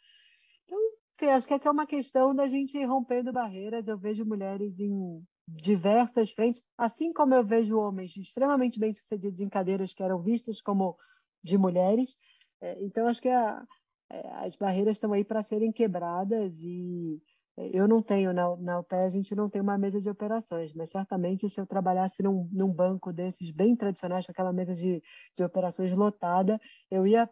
[0.65, 0.79] Então,
[1.15, 3.87] enfim, acho que é uma questão da gente ir rompendo barreiras.
[3.87, 9.93] Eu vejo mulheres em diversas frentes, assim como eu vejo homens extremamente bem-sucedidos em cadeiras
[9.93, 10.97] que eram vistas como
[11.43, 12.17] de mulheres.
[12.61, 13.63] É, então, acho que a,
[14.09, 17.21] as barreiras estão aí para serem quebradas e
[17.57, 20.73] é, eu não tenho, na, na UPE a gente não tem uma mesa de operações,
[20.73, 25.01] mas certamente se eu trabalhasse num, num banco desses bem tradicionais, com aquela mesa de,
[25.35, 27.29] de operações lotada, eu ia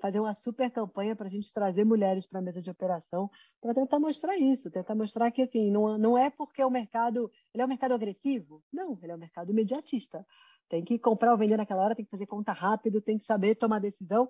[0.00, 3.28] fazer uma super campanha para a gente trazer mulheres para a mesa de operação
[3.60, 7.62] para tentar mostrar isso, tentar mostrar que, enfim, não, não é porque o mercado ele
[7.62, 10.24] é um mercado agressivo, não, ele é um mercado imediatista.
[10.68, 13.54] Tem que comprar ou vender naquela hora, tem que fazer conta rápido, tem que saber
[13.54, 14.28] tomar decisão,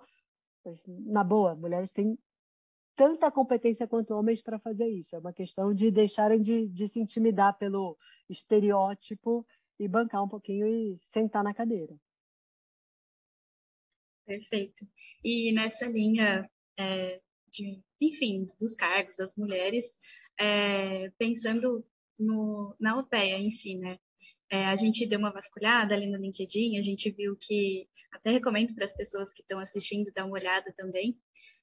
[1.07, 2.19] na boa, mulheres têm
[2.97, 5.15] tanta competência quanto homens para fazer isso.
[5.15, 7.97] É uma questão de deixarem de, de se intimidar pelo
[8.29, 9.47] estereótipo
[9.79, 11.97] e bancar um pouquinho e sentar na cadeira.
[14.27, 14.87] Perfeito.
[15.25, 19.97] E nessa linha é, de, enfim, dos cargos das mulheres,
[20.39, 21.87] é, pensando
[22.19, 23.99] no, na OPEA em si, né?
[24.51, 28.75] É, a gente deu uma vasculhada ali no LinkedIn, a gente viu que, até recomendo
[28.75, 31.16] para as pessoas que estão assistindo dar uma olhada também,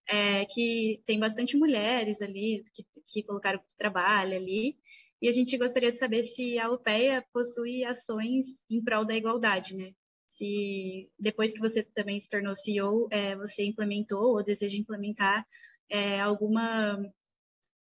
[0.08, 4.78] é, que tem bastante mulheres ali que, que colocaram trabalho ali,
[5.22, 9.76] e a gente gostaria de saber se a UPEA possui ações em prol da igualdade,
[9.76, 9.92] né?
[10.28, 15.48] Se depois que você também se tornou CEO, é, você implementou ou deseja implementar
[15.90, 17.00] é, alguma,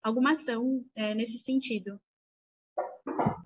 [0.03, 1.99] alguma ação é, nesse sentido.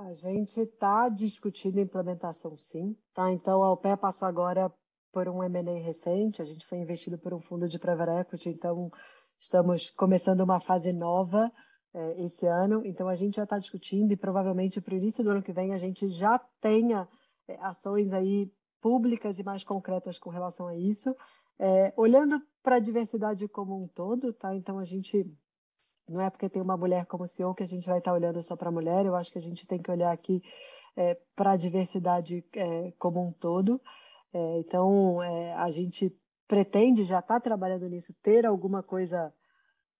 [0.07, 2.95] A gente está discutindo implementação, sim.
[3.13, 3.29] Tá?
[3.29, 4.73] Então, a UPEA passou agora
[5.11, 8.89] por um M&A recente, a gente foi investido por um fundo de private equity, então
[9.37, 11.51] estamos começando uma fase nova
[11.93, 15.31] é, esse ano, então a gente já está discutindo e provavelmente para o início do
[15.31, 17.05] ano que vem a gente já tenha
[17.45, 18.49] é, ações aí
[18.79, 21.13] públicas e mais concretas com relação a isso.
[21.59, 24.55] É, olhando para a diversidade como um todo, tá?
[24.55, 25.25] Então a gente
[26.07, 28.55] não é porque tem uma mulher como CEO que a gente vai estar olhando só
[28.55, 29.05] para a mulher.
[29.05, 30.41] Eu acho que a gente tem que olhar aqui
[30.95, 33.81] é, para a diversidade é, como um todo.
[34.33, 36.15] É, então é, a gente
[36.47, 39.33] pretende já estar tá trabalhando nisso, ter alguma coisa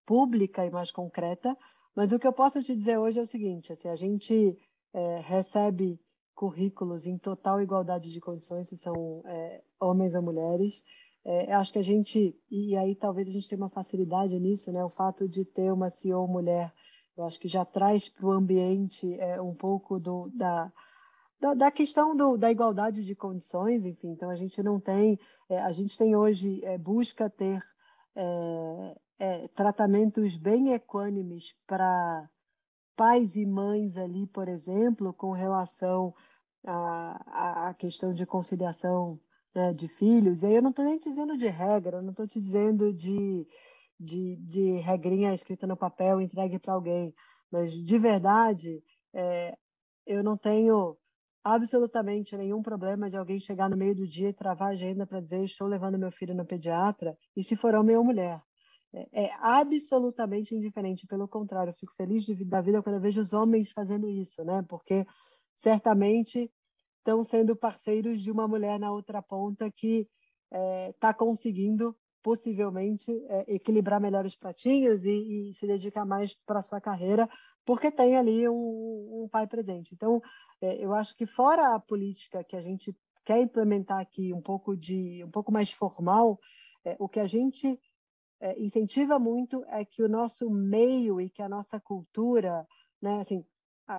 [0.06, 1.56] pública e mais concreta.
[1.94, 4.56] Mas o que eu posso te dizer hoje é o seguinte: assim, a gente
[4.94, 6.00] é, recebe
[6.34, 10.82] currículos em total igualdade de condições, se são é, homens ou mulheres.
[11.30, 14.82] É, acho que a gente, e aí talvez a gente tenha uma facilidade nisso, né?
[14.82, 16.72] O fato de ter uma CEO mulher,
[17.14, 20.72] eu acho que já traz para o ambiente é, um pouco do, da,
[21.38, 24.08] da, da questão do, da igualdade de condições, enfim.
[24.08, 25.20] Então a gente não tem,
[25.50, 27.62] é, a gente tem hoje é, busca ter
[28.16, 32.26] é, é, tratamentos bem equânimes para
[32.96, 36.14] pais e mães ali, por exemplo, com relação
[36.64, 39.20] à, à questão de conciliação
[39.54, 40.42] né, de filhos.
[40.42, 43.46] E aí eu não estou nem dizendo de regra, não estou te dizendo de,
[43.98, 47.14] de, de regrinha escrita no papel entregue para alguém,
[47.50, 48.82] mas de verdade,
[49.14, 49.56] é,
[50.06, 50.96] eu não tenho
[51.42, 55.20] absolutamente nenhum problema de alguém chegar no meio do dia e travar a agenda para
[55.20, 58.42] dizer estou levando meu filho no pediatra, e se for homem ou mulher.
[58.92, 63.20] É, é absolutamente indiferente, pelo contrário, eu fico feliz de, da vida quando eu vejo
[63.20, 64.64] os homens fazendo isso, né?
[64.68, 65.06] Porque
[65.54, 66.50] certamente
[67.08, 70.06] estão sendo parceiros de uma mulher na outra ponta que
[70.90, 76.60] está é, conseguindo possivelmente é, equilibrar melhor os pratinhos e, e se dedicar mais para
[76.60, 77.26] sua carreira,
[77.64, 79.94] porque tem ali um, um pai presente.
[79.94, 80.20] Então,
[80.60, 82.94] é, eu acho que fora a política que a gente
[83.24, 86.38] quer implementar aqui, um pouco de um pouco mais formal,
[86.84, 87.80] é, o que a gente
[88.40, 92.66] é, incentiva muito é que o nosso meio e que a nossa cultura,
[93.00, 93.42] né, assim,
[93.86, 93.96] a,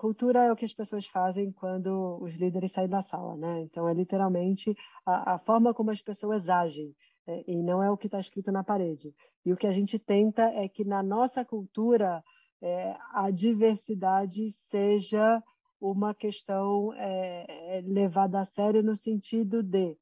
[0.00, 3.60] cultura é o que as pessoas fazem quando os líderes saem da sala, né?
[3.60, 4.74] Então é literalmente
[5.04, 6.96] a, a forma como as pessoas agem
[7.26, 9.14] é, e não é o que está escrito na parede.
[9.44, 12.24] E o que a gente tenta é que na nossa cultura
[12.62, 15.42] é, a diversidade seja
[15.78, 19.98] uma questão é, é levada a sério no sentido de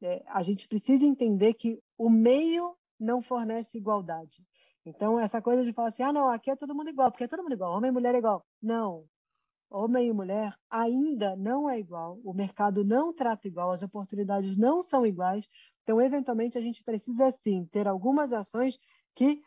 [0.00, 4.44] é, a gente precisa entender que o meio não fornece igualdade.
[4.86, 7.28] Então, essa coisa de falar assim, ah, não, aqui é todo mundo igual, porque é
[7.28, 8.46] todo mundo igual, homem e mulher é igual.
[8.62, 9.04] Não,
[9.70, 14.82] homem e mulher ainda não é igual, o mercado não trata igual, as oportunidades não
[14.82, 15.48] são iguais.
[15.82, 18.78] Então, eventualmente, a gente precisa sim ter algumas ações
[19.14, 19.40] que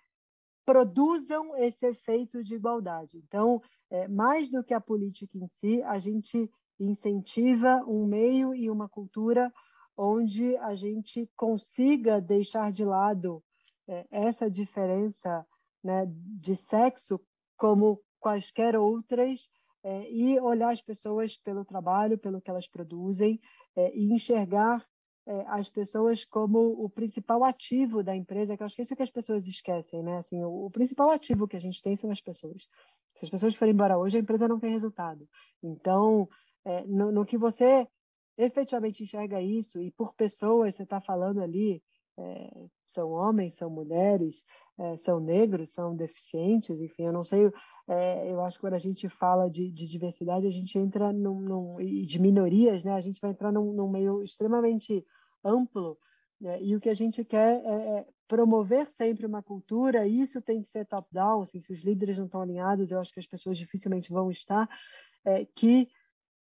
[0.65, 3.17] produzam esse efeito de igualdade.
[3.17, 6.49] Então, é, mais do que a política em si, a gente
[6.80, 9.51] incentiva um meio e uma cultura
[9.95, 13.43] onde a gente consiga deixar de lado
[13.88, 15.45] é, essa diferença
[15.84, 17.19] né, de sexo
[17.57, 19.49] como quaisquer outras
[19.84, 23.39] é, e olhar as pessoas pelo trabalho, pelo que elas produzem
[23.75, 24.86] é, e enxergar
[25.25, 28.95] é, as pessoas como o principal ativo da empresa, que eu acho que é isso
[28.95, 30.17] que as pessoas esquecem, né?
[30.17, 32.67] Assim, o, o principal ativo que a gente tem são as pessoas.
[33.15, 35.27] Se as pessoas forem embora hoje, a empresa não tem resultado.
[35.61, 36.27] Então,
[36.65, 37.88] é, no, no, que você
[38.38, 41.81] efetivamente enxerga isso, e por pessoas você está falando ali,
[42.18, 44.43] é, são homens, são mulheres,
[44.78, 47.51] é, são negros, são deficientes, enfim, eu não sei,
[47.88, 51.39] é, eu acho que quando a gente fala de, de diversidade, a gente entra num,
[51.39, 55.05] num, e de minorias, né, a gente vai entrar num, num meio extremamente
[55.43, 55.97] amplo,
[56.39, 60.41] né, e o que a gente quer é, é promover sempre uma cultura, e isso
[60.41, 63.28] tem que ser top-down, assim, se os líderes não estão alinhados, eu acho que as
[63.28, 64.68] pessoas dificilmente vão estar,
[65.26, 65.88] é, que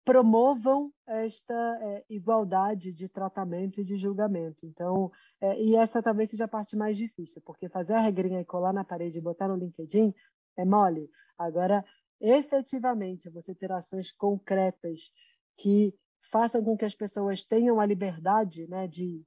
[0.05, 4.67] promovam esta é, igualdade de tratamento e de julgamento.
[4.67, 8.45] Então, é, e essa talvez seja a parte mais difícil, porque fazer a regrinha e
[8.45, 10.13] colar na parede e botar no LinkedIn
[10.57, 11.11] é mole.
[11.39, 11.85] Agora,
[12.21, 15.13] efetivamente, você ter ações concretas
[15.57, 15.95] que
[16.31, 19.25] façam com que as pessoas tenham a liberdade né, de,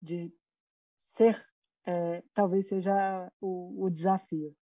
[0.00, 0.32] de
[0.96, 1.36] ser,
[1.84, 4.54] é, talvez seja o, o desafio.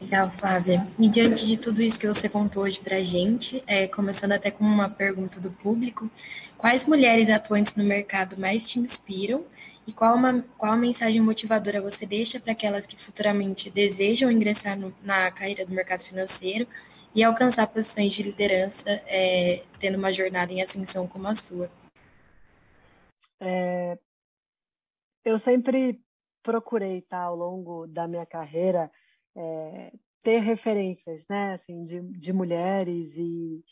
[0.00, 0.86] Legal, Flávia.
[0.98, 4.50] E diante de tudo isso que você contou hoje para a gente, é, começando até
[4.50, 6.10] com uma pergunta do público,
[6.58, 9.44] quais mulheres atuantes no mercado mais te inspiram
[9.86, 14.94] e qual, uma, qual mensagem motivadora você deixa para aquelas que futuramente desejam ingressar no,
[15.02, 16.68] na carreira do mercado financeiro
[17.14, 21.70] e alcançar posições de liderança, é, tendo uma jornada em ascensão como a sua?
[23.40, 23.98] É,
[25.24, 25.98] eu sempre
[26.42, 28.90] procurei, tá, ao longo da minha carreira,
[29.36, 33.64] é, ter referências, né, assim, de, de mulheres e,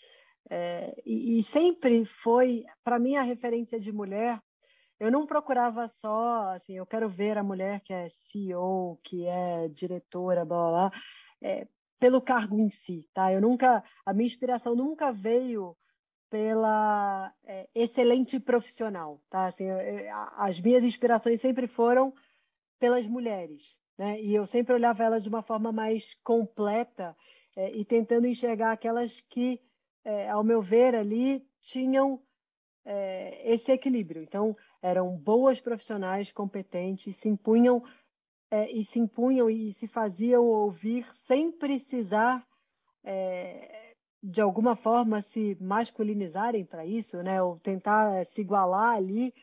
[0.50, 4.40] é, e, e sempre foi, para mim, a referência de mulher.
[5.00, 9.68] Eu não procurava só, assim, eu quero ver a mulher que é CEO, que é
[9.68, 11.00] diretora, blá, blá, blá
[11.42, 11.66] é,
[11.98, 13.32] pelo cargo em si, tá?
[13.32, 15.76] Eu nunca, a minha inspiração nunca veio
[16.30, 19.46] pela é, excelente profissional, tá?
[19.46, 19.78] Assim, eu,
[20.36, 22.12] as minhas inspirações sempre foram
[22.78, 24.20] pelas mulheres, né?
[24.20, 27.16] E eu sempre olhava elas de uma forma mais completa
[27.56, 29.60] é, e tentando enxergar aquelas que,
[30.04, 32.20] é, ao meu ver, ali tinham
[32.84, 34.22] é, esse equilíbrio.
[34.22, 37.82] Então, eram boas profissionais, competentes, se impunham
[38.50, 42.46] é, e se impunham e se faziam ouvir sem precisar
[43.02, 47.42] é, de alguma forma se masculinizarem para isso, né?
[47.42, 49.34] Ou tentar se igualar ali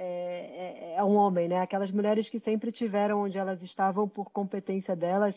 [0.00, 1.58] é, é, é, um homem, né?
[1.58, 5.36] Aquelas mulheres que sempre tiveram onde elas estavam por competência delas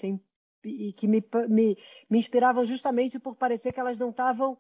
[0.64, 1.76] e que me, me,
[2.08, 4.56] me inspiravam justamente por parecer que elas não estavam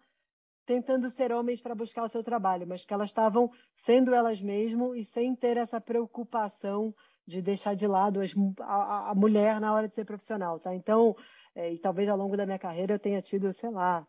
[0.65, 4.97] tentando ser homens para buscar o seu trabalho, mas que elas estavam sendo elas mesmas
[4.97, 6.95] e sem ter essa preocupação
[7.27, 10.73] de deixar de lado as, a, a, mulher na hora de ser profissional, tá?
[10.73, 11.15] Então,
[11.53, 14.07] é, e talvez ao longo da minha carreira eu tenha tido, sei lá,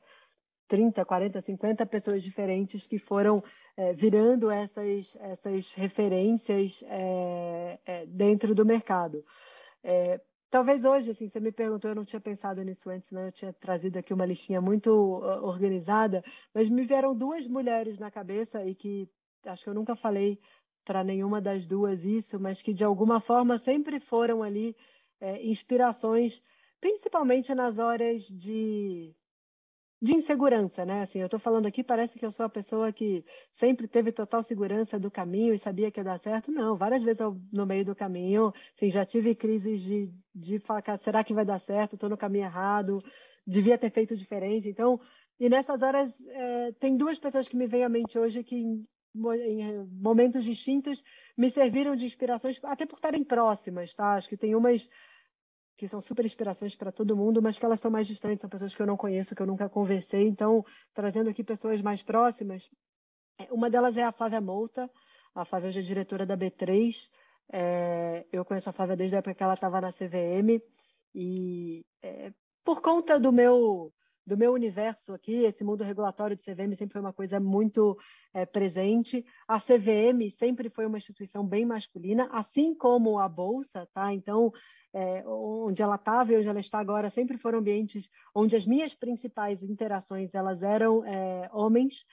[0.73, 3.45] 30, 40, 50 pessoas diferentes que foram
[3.77, 9.23] é, virando essas, essas referências é, é, dentro do mercado.
[9.85, 10.19] É,
[10.49, 13.27] talvez hoje, assim, você me perguntou, eu não tinha pensado nisso antes, né?
[13.27, 18.11] Eu tinha trazido aqui uma listinha muito uh, organizada, mas me vieram duas mulheres na
[18.11, 19.07] cabeça e que
[19.45, 20.41] acho que eu nunca falei
[20.87, 24.75] para nenhuma das duas isso, mas que de alguma forma sempre foram ali
[25.43, 26.43] inspirações,
[26.81, 29.15] principalmente nas horas de
[30.03, 31.03] de insegurança, né?
[31.03, 34.43] Assim, eu estou falando aqui, parece que eu sou a pessoa que sempre teve total
[34.43, 36.51] segurança do caminho e sabia que ia dar certo.
[36.51, 40.83] Não, várias vezes eu, no meio do caminho, assim, já tive crises de, de falar,
[41.05, 41.95] será que vai dar certo?
[41.95, 42.99] Estou no caminho errado,
[43.47, 44.69] devia ter feito diferente.
[44.69, 45.01] Então,
[45.39, 48.85] e nessas horas, é, tem duas pessoas que me vêm à mente hoje que, em,
[49.15, 51.01] em momentos distintos,
[51.39, 54.15] me serviram de inspirações, até por estarem próximas, tá?
[54.15, 54.89] Acho que tem umas
[55.83, 58.73] que são super inspirações para todo mundo, mas que elas são mais distantes, são pessoas
[58.73, 60.29] que eu não conheço, que eu nunca conversei.
[60.29, 60.65] Então,
[60.95, 62.71] trazendo aqui pessoas mais próximas,
[63.37, 64.89] é, uma delas é a Flávia Mouta.
[65.35, 67.11] A Flávia hoje é diretora da B3.
[67.53, 70.63] É, eu conheço a Flávia desde a época que ela estava na CVM
[71.13, 72.33] e é,
[72.65, 73.93] por conta do meu
[74.25, 77.99] do meu universo aqui, esse mundo regulatório de CVM sempre foi uma coisa muito
[78.33, 79.27] é, presente.
[79.49, 84.15] A CVM sempre foi uma instituição bem masculina, assim como a Bolsa, tá?
[84.15, 84.53] Então,
[84.95, 88.95] é, onde ela estava e onde ela está agora sempre foram ambientes onde as minhas
[88.95, 92.05] principais interações elas eram é, homens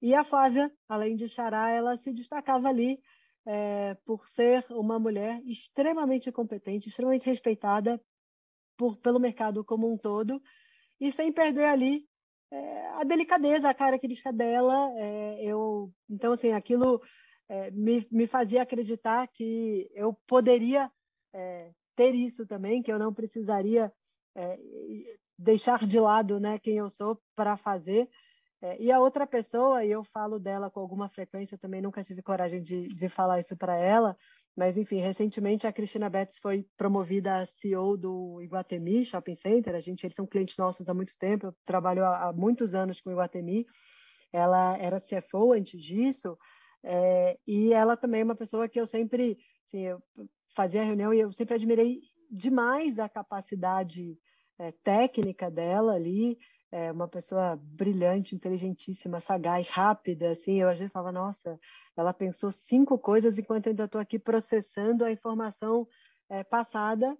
[0.00, 3.00] e a Flávia, além de Xará, ela se destacava ali
[3.44, 8.00] é, por ser uma mulher extremamente competente, extremamente respeitada
[8.76, 10.40] por, pelo mercado como um todo
[11.00, 12.06] e sem perder ali
[12.50, 14.92] é, a delicadeza, a característica dela.
[14.96, 17.02] É, eu, então, assim, aquilo
[17.48, 20.90] é, me, me fazia acreditar que eu poderia
[21.34, 23.92] é, ter isso também, que eu não precisaria
[24.36, 24.56] é,
[25.36, 28.08] deixar de lado né, quem eu sou para fazer.
[28.62, 32.22] É, e a outra pessoa, e eu falo dela com alguma frequência, também nunca tive
[32.22, 34.16] coragem de, de falar isso para ela,
[34.56, 39.74] mas enfim, recentemente a Cristina Betts foi promovida a CEO do Iguatemi Shopping Center.
[39.74, 43.00] A gente, eles são clientes nossos há muito tempo, eu trabalho há, há muitos anos
[43.00, 43.66] com o Iguatemi.
[44.32, 46.38] Ela era CFO antes disso,
[46.84, 49.36] é, e ela também é uma pessoa que eu sempre,
[49.66, 50.00] assim, eu
[50.54, 54.18] fazia a reunião e eu sempre admirei demais a capacidade
[54.58, 56.38] é, técnica dela ali,
[56.70, 61.58] é uma pessoa brilhante, inteligentíssima, sagaz, rápida, assim, eu às vezes falava, nossa,
[61.96, 65.88] ela pensou cinco coisas enquanto eu ainda estou aqui processando a informação
[66.28, 67.16] é, passada,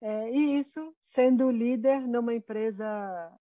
[0.00, 2.84] é, e isso sendo líder numa empresa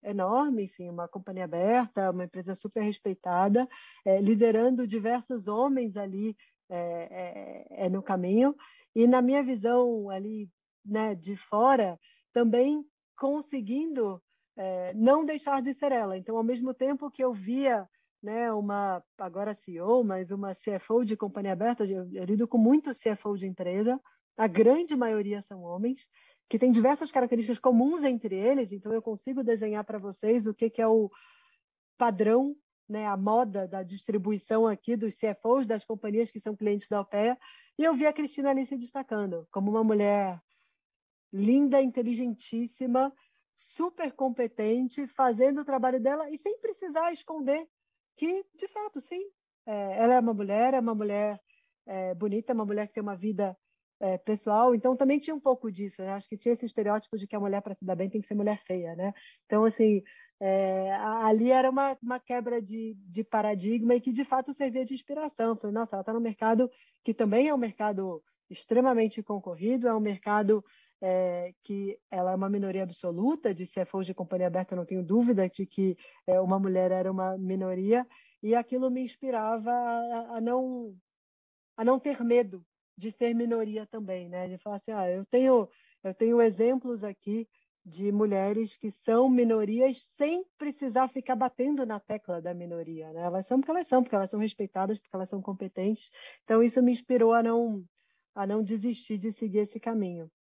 [0.03, 3.67] enorme, enfim, uma companhia aberta, uma empresa super respeitada,
[4.05, 6.35] é, liderando diversos homens ali
[6.69, 8.55] é, é, é no caminho,
[8.95, 10.49] e na minha visão ali,
[10.85, 11.99] né, de fora,
[12.33, 12.85] também
[13.17, 14.21] conseguindo
[14.57, 16.17] é, não deixar de ser ela.
[16.17, 17.87] Então, ao mesmo tempo que eu via
[18.21, 22.91] né, uma, agora CEO, mas uma CFO de companhia aberta, eu, eu lido com muito
[22.91, 23.99] CFO de empresa,
[24.37, 26.07] a grande maioria são homens,
[26.47, 30.69] que tem diversas características comuns entre eles, então eu consigo desenhar para vocês o que,
[30.69, 31.09] que é o
[31.97, 32.55] padrão,
[32.91, 37.37] né, a moda da distribuição aqui dos CFOs das companhias que são clientes da Alpea,
[37.79, 40.39] e eu vi a Cristina ali se destacando como uma mulher
[41.31, 43.11] linda, inteligentíssima,
[43.55, 47.65] super competente, fazendo o trabalho dela e sem precisar esconder
[48.17, 49.23] que, de fato, sim,
[49.65, 51.39] é, ela é uma mulher, é uma mulher
[51.85, 53.57] é, bonita, é uma mulher que tem uma vida
[53.99, 54.75] é, pessoal.
[54.75, 56.01] Então, também tinha um pouco disso.
[56.01, 56.09] Né?
[56.09, 58.27] Acho que tinha esse estereótipo de que a mulher, para se dar bem, tem que
[58.27, 58.95] ser mulher feia.
[58.95, 59.13] Né?
[59.45, 60.03] Então, assim,
[60.43, 64.95] é, ali era uma, uma quebra de, de, paradigma e que, de fato, servia de
[64.95, 65.55] inspiração.
[65.55, 66.67] Falei, nossa, ela está no mercado
[67.03, 70.65] que também é um mercado extremamente concorrido, é um mercado
[70.99, 75.47] é, que ela é uma minoria absoluta, de CFOs de companhia aberta, não tenho dúvida
[75.47, 78.05] de que é, uma mulher era uma minoria,
[78.41, 80.95] e aquilo me inspirava a, a, não,
[81.77, 82.65] a não ter medo
[82.97, 84.47] de ser minoria também, né?
[84.47, 85.69] De falar assim, ah, eu tenho,
[86.03, 87.47] eu tenho exemplos aqui
[87.83, 93.21] de mulheres que são minorias sem precisar ficar batendo na tecla da minoria, né?
[93.21, 96.11] Elas são porque elas são, porque elas são respeitadas, porque elas são competentes.
[96.43, 97.83] Então isso me inspirou a não
[98.33, 100.31] a não desistir de seguir esse caminho.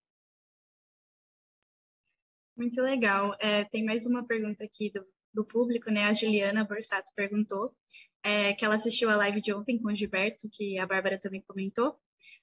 [2.57, 3.35] Muito legal.
[3.41, 6.05] É, tem mais uma pergunta aqui do, do público, né?
[6.05, 7.75] A Juliana Borsato perguntou
[8.23, 11.43] é, que ela assistiu a live de ontem com o Gilberto, que a Bárbara também
[11.43, 11.99] comentou,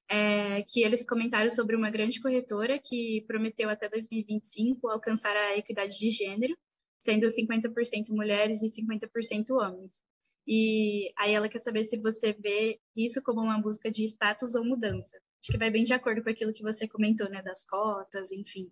[0.09, 5.97] é, que eles comentaram sobre uma grande corretora que prometeu até 2025 alcançar a equidade
[5.97, 6.55] de gênero,
[6.97, 10.03] sendo 50% mulheres e 50% homens.
[10.47, 14.63] E aí ela quer saber se você vê isso como uma busca de status ou
[14.63, 15.17] mudança.
[15.41, 18.71] Acho que vai bem de acordo com aquilo que você comentou, né, das cotas, enfim.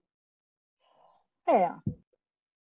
[1.48, 1.70] É,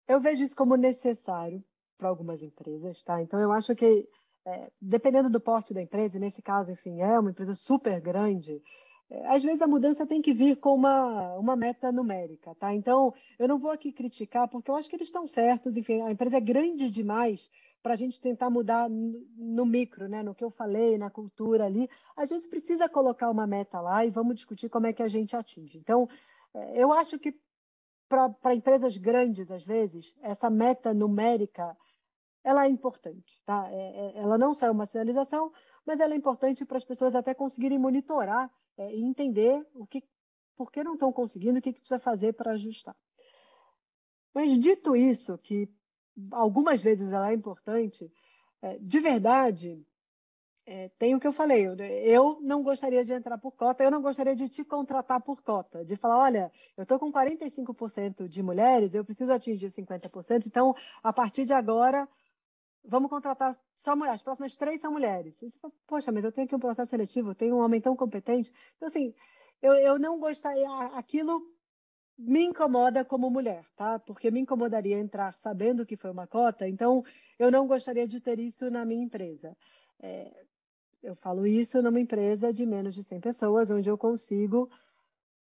[0.08, 1.64] eu vejo isso como necessário
[1.98, 3.22] para algumas empresas, tá?
[3.22, 4.08] Então eu acho que
[4.48, 8.64] é, dependendo do porte da empresa, nesse caso, enfim, é uma empresa super grande,
[9.10, 12.74] é, às vezes a mudança tem que vir com uma, uma meta numérica, tá?
[12.74, 16.12] Então, eu não vou aqui criticar, porque eu acho que eles estão certos, enfim, a
[16.12, 17.52] empresa é grande demais
[17.84, 20.24] para a gente tentar mudar no, micro, né?
[20.24, 21.90] No que eu falei, na cultura ali.
[22.16, 25.36] A gente precisa colocar uma meta lá e vamos discutir como é que a gente
[25.36, 25.78] atinge.
[25.78, 26.08] Então,
[26.54, 27.36] é, eu acho que
[28.08, 31.76] para empresas grandes, às vezes, essa meta numérica
[32.44, 33.68] ela é importante, tá?
[33.72, 35.52] É, é, ela não só é uma sinalização,
[35.86, 40.04] mas ela é importante para as pessoas até conseguirem monitorar é, e entender o que,
[40.56, 42.96] por que não estão conseguindo, o que, que precisa fazer para ajustar.
[44.34, 45.70] Mas dito isso, que
[46.32, 48.12] algumas vezes ela é importante,
[48.62, 49.84] é, de verdade,
[50.66, 53.90] é, tem o que eu falei, eu, eu, não gostaria de entrar por cota, eu
[53.90, 58.44] não gostaria de te contratar por cota, de falar, olha, eu estou com 45% de
[58.44, 62.08] mulheres, eu preciso atingir 50%, então, a partir de agora,
[62.84, 65.36] vamos contratar só mulheres, as próximas três são mulheres.
[65.86, 68.52] Poxa, mas eu tenho aqui um processo seletivo, eu tenho um homem tão competente.
[68.76, 69.14] Então, assim,
[69.62, 71.42] eu, eu não gostaria, aquilo
[72.18, 74.00] me incomoda como mulher, tá?
[74.00, 77.04] Porque me incomodaria entrar sabendo que foi uma cota, então
[77.38, 79.56] eu não gostaria de ter isso na minha empresa.
[80.00, 80.46] É,
[81.04, 84.70] eu falo isso numa empresa de menos de 100 pessoas, onde eu consigo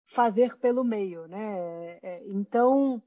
[0.07, 1.99] fazer pelo meio, né?
[2.03, 3.03] É, então,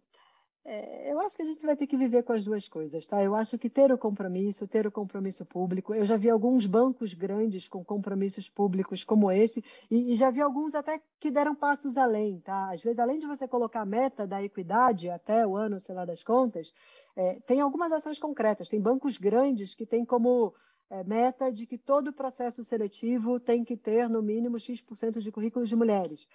[0.66, 3.24] é, eu acho que a gente vai ter que viver com as duas coisas, tá?
[3.24, 7.14] Eu acho que ter o compromisso, ter o compromisso público, eu já vi alguns bancos
[7.14, 11.98] grandes com compromissos públicos como esse, e, e já vi alguns até que deram passos
[11.98, 12.72] além, tá?
[12.72, 16.06] Às vezes, além de você colocar a meta da equidade até o ano, sei lá,
[16.06, 16.74] das contas,
[17.16, 18.70] é, tem algumas ações concretas.
[18.70, 20.54] Tem bancos grandes que têm como
[20.90, 25.70] é, meta de que todo processo seletivo tem que ter, no mínimo, X% de currículos
[25.70, 26.28] de mulheres.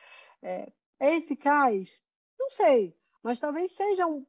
[0.43, 2.01] É, é eficaz?
[2.39, 2.95] Não sei,
[3.25, 4.25] mas talvez sejam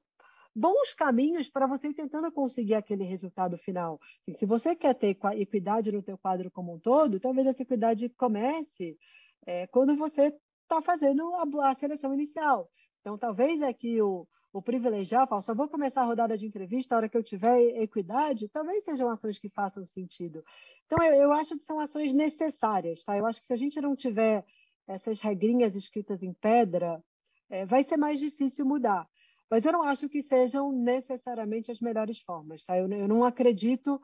[0.56, 4.00] bons caminhos para você ir tentando conseguir aquele resultado final.
[4.26, 8.08] E se você quer ter equidade no teu quadro como um todo, talvez essa equidade
[8.10, 8.98] comece
[9.46, 10.34] é, quando você
[10.64, 12.70] está fazendo a, a, seleção inicial.
[13.02, 17.00] Então, talvez aqui o, o privilegiar, falar, só vou começar a rodada de entrevista na
[17.00, 20.44] hora que eu tiver equidade, talvez sejam ações que façam sentido.
[20.86, 23.18] Então, eu, eu acho que são ações necessárias, tá?
[23.18, 24.46] Eu acho que se a gente não tiver
[24.88, 27.04] essas regrinhas escritas em pedra,
[27.50, 29.08] é, vai ser mais difícil mudar.
[29.50, 32.78] Mas eu não acho que sejam necessariamente as melhores formas, tá?
[32.78, 34.02] Eu, eu não acredito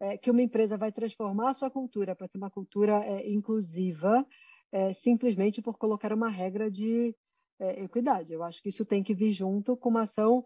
[0.00, 4.26] é, que uma empresa vai transformar a sua cultura para ser uma cultura é, inclusiva
[4.72, 7.14] é, simplesmente por colocar uma regra de
[7.58, 8.32] é, equidade.
[8.32, 10.44] Eu acho que isso tem que vir junto com uma ação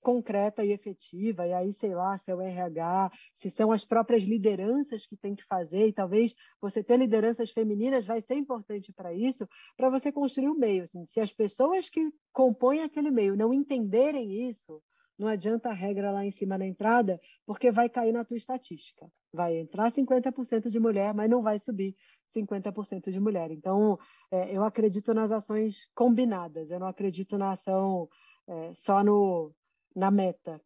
[0.00, 4.24] concreta e efetiva, e aí, sei lá, se é o RH, se são as próprias
[4.24, 9.12] lideranças que tem que fazer, e talvez você ter lideranças femininas vai ser importante para
[9.12, 9.46] isso,
[9.76, 10.82] para você construir o meio.
[10.82, 14.82] Assim, se as pessoas que compõem aquele meio não entenderem isso,
[15.18, 19.06] não adianta a regra lá em cima na entrada, porque vai cair na tua estatística.
[19.32, 21.94] Vai entrar 50% de mulher, mas não vai subir
[22.34, 23.50] 50% de mulher.
[23.50, 23.98] Então,
[24.30, 28.08] é, eu acredito nas ações combinadas, eu não acredito na ação
[28.48, 29.52] é, só no,
[29.94, 30.60] na meta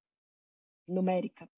[0.87, 1.49] numérica.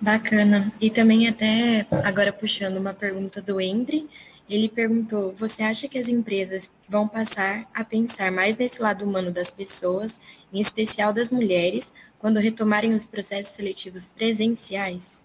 [0.00, 0.72] Bacana.
[0.80, 4.08] E também até agora puxando uma pergunta do Endre,
[4.48, 9.32] ele perguntou: você acha que as empresas vão passar a pensar mais nesse lado humano
[9.32, 10.20] das pessoas,
[10.52, 15.24] em especial das mulheres, quando retomarem os processos seletivos presenciais?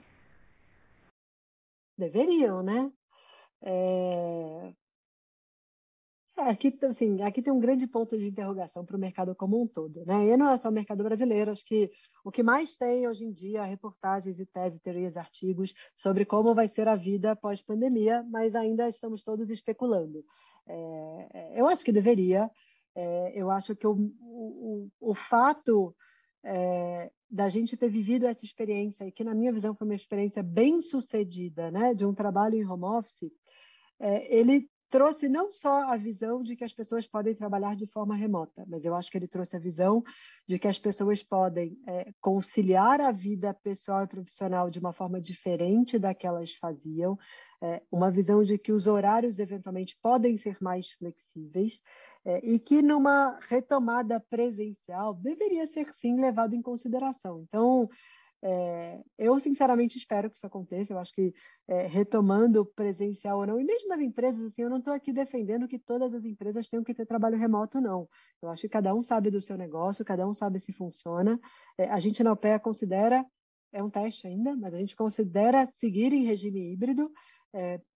[1.97, 2.89] Deveriam, né?
[3.61, 4.73] É...
[6.39, 9.67] É, aqui, assim, aqui tem um grande ponto de interrogação para o mercado como um
[9.67, 10.25] todo, né?
[10.25, 11.91] E não é só o mercado brasileiro, acho que
[12.23, 16.65] o que mais tem hoje em dia reportagens e teses, teorias, artigos sobre como vai
[16.69, 20.23] ser a vida pós-pandemia, mas ainda estamos todos especulando.
[20.65, 22.49] É, é eu acho que deveria,
[22.95, 25.93] é, eu acho que o, o, o fato
[26.41, 30.41] é, da gente ter vivido essa experiência, e que na minha visão foi uma experiência
[30.41, 33.29] bem sucedida, né, de um trabalho em home office,
[33.99, 38.15] é, ele trouxe não só a visão de que as pessoas podem trabalhar de forma
[38.15, 40.03] remota, mas eu acho que ele trouxe a visão
[40.47, 45.21] de que as pessoas podem é, conciliar a vida pessoal e profissional de uma forma
[45.21, 47.17] diferente da que elas faziam,
[47.61, 51.79] é, uma visão de que os horários eventualmente podem ser mais flexíveis
[52.25, 57.41] é, e que numa retomada presencial deveria ser sim levado em consideração.
[57.41, 57.89] Então,
[58.41, 60.93] é, eu, sinceramente, espero que isso aconteça.
[60.93, 61.33] Eu acho que
[61.67, 65.67] é, retomando presencial ou não, e mesmo as empresas, assim, eu não estou aqui defendendo
[65.67, 68.07] que todas as empresas tenham que ter trabalho remoto, não.
[68.41, 71.39] Eu acho que cada um sabe do seu negócio, cada um sabe se funciona.
[71.77, 73.25] É, a gente na OPEA considera,
[73.73, 77.11] é um teste ainda, mas a gente considera seguir em regime híbrido.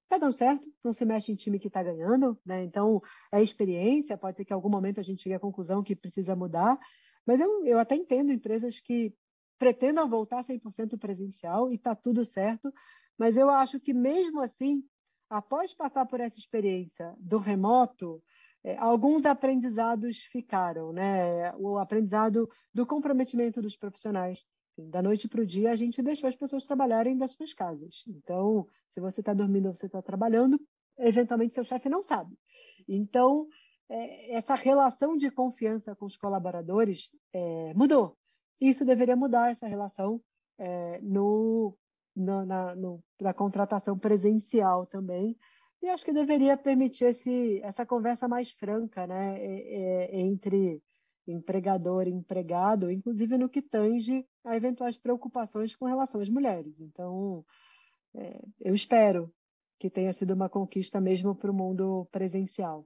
[0.04, 2.64] Está dando certo, não se mexe em time que está ganhando, né?
[2.64, 5.96] Então, é experiência, pode ser que em algum momento a gente chegue à conclusão que
[5.96, 6.78] precisa mudar,
[7.26, 9.14] mas eu, eu até entendo empresas que
[9.58, 12.74] pretendam voltar 100% presencial e está tudo certo,
[13.18, 14.84] mas eu acho que mesmo assim,
[15.30, 18.22] após passar por essa experiência do remoto,
[18.64, 21.54] é, alguns aprendizados ficaram, né?
[21.58, 24.44] O aprendizado do comprometimento dos profissionais.
[24.78, 28.04] Da noite para o dia, a gente deixou as pessoas trabalharem das suas casas.
[28.08, 30.60] Então, se você está dormindo ou você está trabalhando,
[30.98, 32.36] eventualmente seu chefe não sabe.
[32.88, 33.48] Então,
[33.90, 38.18] é, essa relação de confiança com os colaboradores é, mudou.
[38.60, 40.22] Isso deveria mudar essa relação
[40.58, 41.76] é, no,
[42.16, 45.38] no, na, no, na contratação presencial também.
[45.82, 49.38] E acho que deveria permitir esse, essa conversa mais franca né,
[50.12, 50.82] entre
[51.28, 56.80] empregador e empregado, inclusive no que tange a eventuais preocupações com relação às mulheres.
[56.80, 57.46] Então,
[58.16, 59.32] é, eu espero
[59.80, 62.86] que tenha sido uma conquista mesmo para o mundo presencial.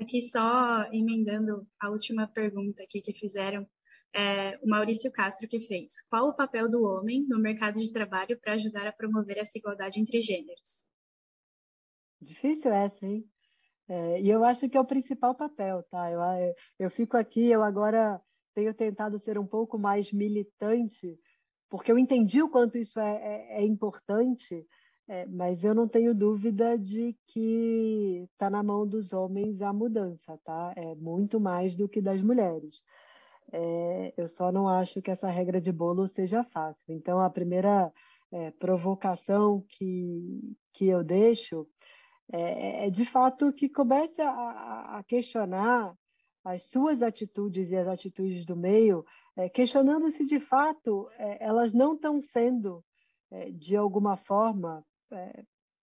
[0.00, 3.66] Aqui só emendando a última pergunta aqui que fizeram,
[4.14, 6.00] é, o Maurício Castro que fez.
[6.08, 10.00] Qual o papel do homem no mercado de trabalho para ajudar a promover essa igualdade
[10.00, 10.88] entre gêneros?
[12.20, 13.24] Difícil essa, hein?
[13.88, 16.10] É, e eu acho que é o principal papel, tá?
[16.10, 16.20] Eu,
[16.78, 18.20] eu fico aqui, eu agora
[18.54, 21.18] tenho tentado ser um pouco mais militante,
[21.68, 24.66] porque eu entendi o quanto isso é, é, é importante,
[25.10, 30.38] é, mas eu não tenho dúvida de que está na mão dos homens a mudança,
[30.44, 30.72] tá?
[30.76, 32.80] É muito mais do que das mulheres.
[33.52, 36.94] É, eu só não acho que essa regra de bolo seja fácil.
[36.94, 37.92] Então, a primeira
[38.30, 41.66] é, provocação que, que eu deixo
[42.32, 45.92] é, é, de fato que comece a, a, questionar
[46.44, 49.04] as suas atitudes e as atitudes do meio,
[49.36, 52.84] é, questionando se de fato é, elas não estão sendo,
[53.52, 55.44] de alguma forma, é,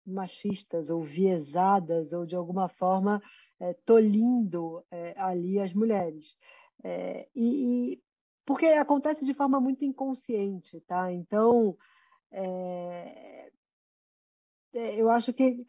[0.06, 3.22] machistas ou viesadas ou de alguma forma
[3.58, 6.36] é, tolindo é, ali as mulheres.
[6.82, 8.02] É, e, e,
[8.44, 11.12] porque acontece de forma muito inconsciente, tá?
[11.12, 11.76] Então,
[12.32, 13.50] é,
[14.74, 15.64] é, eu acho que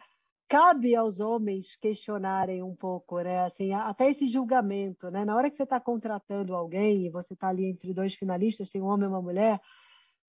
[0.48, 3.40] cabe aos homens questionarem um pouco, né?
[3.46, 5.26] Assim, até esse julgamento, né?
[5.26, 8.82] Na hora que você está contratando alguém e você está ali entre dois finalistas, tem
[8.82, 9.62] um homem e uma mulher,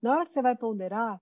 [0.00, 1.20] na hora que você vai ponderar,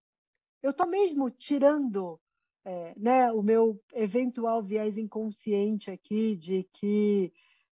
[0.63, 2.21] eu estou mesmo tirando
[2.65, 7.33] é, né, o meu eventual viés inconsciente aqui de que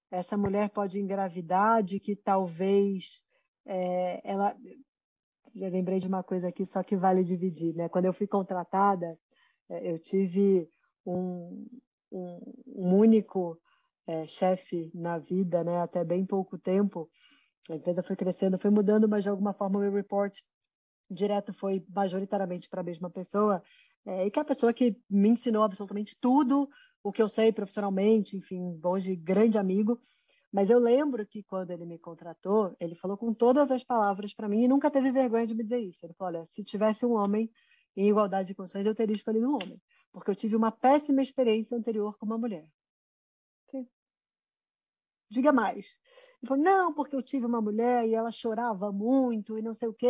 [0.10, 3.22] essa mulher pode engravidar, de que talvez
[3.66, 4.56] é, ela.
[5.56, 7.74] Já lembrei de uma coisa aqui, só que vale dividir.
[7.76, 7.90] Né?
[7.90, 9.18] Quando eu fui contratada,
[9.70, 10.70] é, eu tive
[11.06, 11.68] um,
[12.12, 13.60] um, um único
[14.06, 15.82] é, chefe na vida, né?
[15.82, 17.10] até bem pouco tempo.
[17.70, 20.38] A empresa foi crescendo, foi mudando, mas de alguma forma o meu report
[21.10, 23.62] direto foi majoritariamente para a mesma pessoa,
[24.06, 26.70] é, e que é a pessoa que me ensinou absolutamente tudo
[27.04, 30.00] o que eu sei profissionalmente, enfim, hoje grande amigo.
[30.52, 34.48] Mas eu lembro que quando ele me contratou, ele falou com todas as palavras para
[34.48, 36.06] mim e nunca teve vergonha de me dizer isso.
[36.06, 37.52] Ele falou: olha, se tivesse um homem
[37.96, 39.82] em igualdade de condições, eu teria escolhido um homem,
[40.12, 42.66] porque eu tive uma péssima experiência anterior com uma mulher.
[45.30, 46.00] Diga mais.
[46.42, 49.88] Ele falou: não, porque eu tive uma mulher e ela chorava muito e não sei
[49.90, 50.08] o que.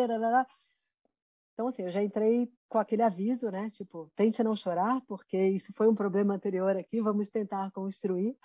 [1.57, 3.71] Então, assim, eu já entrei com aquele aviso, né?
[3.71, 8.37] Tipo, tente não chorar, porque isso foi um problema anterior aqui, vamos tentar construir.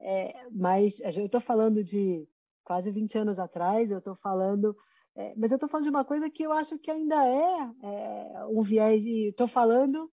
[0.00, 2.26] É, mas eu estou falando de
[2.64, 4.74] quase 20 anos atrás, eu estou falando.
[5.14, 8.46] É, mas eu estou falando de uma coisa que eu acho que ainda é, é
[8.46, 9.04] um viés.
[9.04, 10.10] Estou falando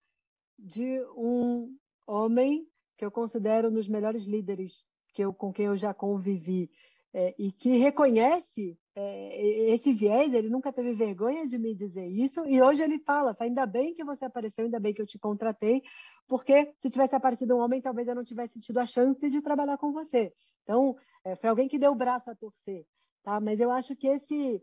[0.60, 1.74] de um
[2.06, 2.68] homem
[2.98, 6.70] que eu considero um dos melhores líderes que eu, com quem eu já convivi
[7.14, 12.46] é, e que reconhece é, esse viés, ele nunca teve vergonha de me dizer isso,
[12.46, 15.84] e hoje ele fala: ainda bem que você apareceu, ainda bem que eu te contratei,
[16.28, 19.78] porque se tivesse aparecido um homem, talvez eu não tivesse tido a chance de trabalhar
[19.78, 20.34] com você.
[20.64, 22.86] Então, é, foi alguém que deu o braço a torcer.
[23.24, 23.40] Tá?
[23.40, 24.62] Mas eu acho que esse.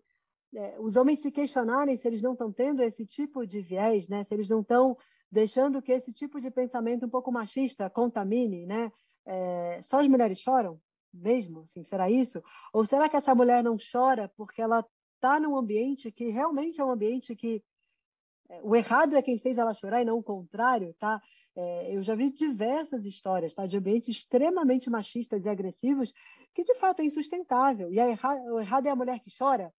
[0.52, 4.24] É, os homens se questionarem se eles não estão tendo esse tipo de viés, né?
[4.24, 4.96] se eles não estão
[5.30, 8.90] deixando que esse tipo de pensamento um pouco machista contamine, né?
[9.24, 10.80] É, só as mulheres choram?
[11.12, 11.62] Mesmo?
[11.62, 12.42] Assim, será isso?
[12.72, 14.84] Ou será que essa mulher não chora porque ela
[15.16, 17.62] está num ambiente que realmente é um ambiente que
[18.48, 21.20] é, o errado é quem fez ela chorar e não o contrário, tá?
[21.54, 23.66] É, eu já vi diversas histórias, tá?
[23.66, 26.12] De ambientes extremamente machistas e agressivos
[26.54, 27.92] que de fato é insustentável.
[27.92, 28.34] E erra...
[28.52, 29.72] o errado é a mulher que chora.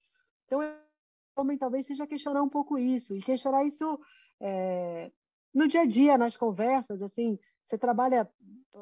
[0.46, 4.00] Então, o homem talvez seja questionar um pouco isso e questionar isso
[4.40, 5.12] é,
[5.54, 8.30] no dia a dia, nas conversas, assim, você trabalha,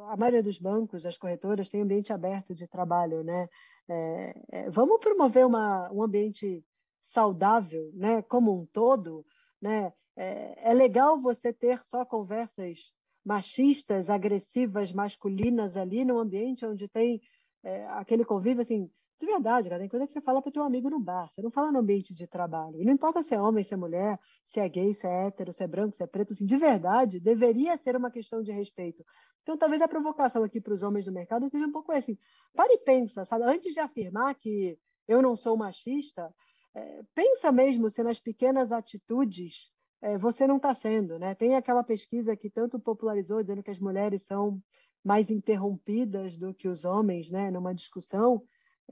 [0.10, 3.50] a maioria dos bancos, as corretoras, tem ambiente aberto de trabalho, né?
[3.88, 6.64] É, é, vamos promover uma, um ambiente
[7.06, 8.22] saudável, né?
[8.24, 9.26] Como um todo,
[9.62, 9.92] né?
[10.16, 12.94] É, é legal você ter só conversas
[13.26, 17.22] machistas, agressivas, masculinas ali no ambiente onde tem
[17.64, 18.90] é, aquele convívio, assim,
[19.20, 21.52] de verdade, cara, tem coisa que você fala para teu amigo no bar, você não
[21.52, 22.82] fala no ambiente de trabalho.
[22.82, 24.18] E não importa se é homem, se é mulher,
[24.48, 27.20] se é gay, se é hétero, se é branco, se é preto, assim, de verdade,
[27.20, 29.04] deveria ser uma questão de respeito.
[29.44, 32.18] Então, talvez a provocação aqui para os homens do mercado seja um pouco assim.
[32.56, 33.44] Pare e pensa, sabe?
[33.44, 36.34] Antes de afirmar que eu não sou machista,
[36.74, 39.70] é, pensa mesmo se nas pequenas atitudes
[40.02, 41.36] é, você não está sendo, né?
[41.36, 44.62] Tem aquela pesquisa que tanto popularizou, dizendo que as mulheres são
[45.04, 47.52] mais interrompidas do que os homens, né?
[47.52, 48.42] Numa discussão.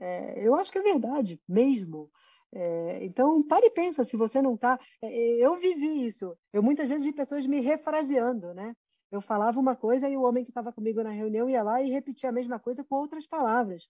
[0.00, 2.10] É, eu acho que é verdade, mesmo.
[2.52, 4.78] É, então, pare e pensa se você não está.
[5.02, 5.08] É,
[5.44, 6.36] eu vivi isso.
[6.52, 8.74] Eu muitas vezes vi pessoas me refraseando, né?
[9.10, 11.90] Eu falava uma coisa e o homem que estava comigo na reunião ia lá e
[11.90, 13.88] repetia a mesma coisa com outras palavras.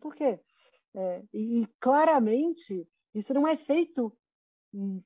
[0.00, 0.38] Por quê?
[0.94, 4.12] É, e, e claramente isso não é feito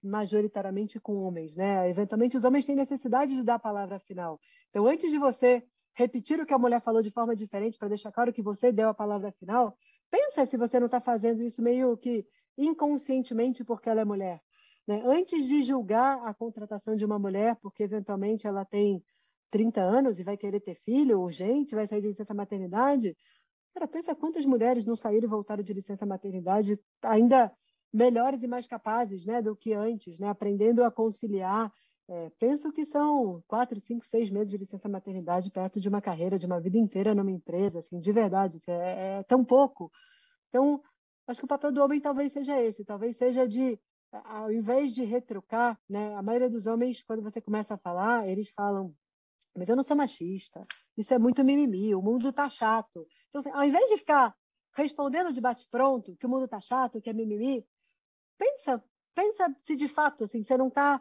[0.03, 1.89] majoritariamente com homens, né?
[1.89, 4.39] Eventualmente os homens têm necessidade de dar a palavra final.
[4.69, 5.65] Então, antes de você
[5.95, 8.89] repetir o que a mulher falou de forma diferente para deixar claro que você deu
[8.89, 9.77] a palavra final,
[10.15, 12.25] Pensa se você não está fazendo isso meio que
[12.57, 14.41] inconscientemente porque ela é mulher.
[14.87, 15.03] Né?
[15.05, 19.03] Antes de julgar a contratação de uma mulher, porque eventualmente ela tem
[19.51, 23.17] 30 anos e vai querer ter filho urgente, vai sair de licença maternidade,
[23.75, 27.51] cara, pensa quantas mulheres não saíram e voltaram de licença maternidade ainda
[27.93, 31.73] melhores e mais capazes né, do que antes, né, aprendendo a conciliar
[32.09, 36.39] é, penso que são quatro, cinco, seis meses de licença maternidade perto de uma carreira,
[36.39, 39.91] de uma vida inteira numa empresa, assim, de verdade, é, é tão pouco.
[40.49, 40.83] Então,
[41.27, 43.79] acho que o papel do homem talvez seja esse, talvez seja de,
[44.13, 48.51] ao invés de retrucar, né, a maioria dos homens, quando você começa a falar, eles
[48.51, 48.95] falam,
[49.57, 53.07] mas eu não sou machista, isso é muito mimimi, o mundo tá chato.
[53.29, 54.35] Então, assim, ao invés de ficar
[54.77, 57.65] respondendo de bate-pronto que o mundo tá chato, que é mimimi,
[58.37, 61.01] pensa, pensa se de fato, assim, você não está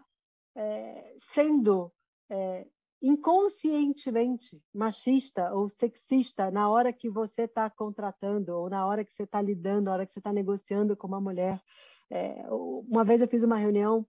[0.56, 1.92] é, sendo
[2.30, 2.68] é,
[3.02, 9.24] inconscientemente machista ou sexista na hora que você está contratando ou na hora que você
[9.24, 11.62] está lidando, na hora que você está negociando com uma mulher.
[12.10, 14.06] É, uma vez eu fiz uma reunião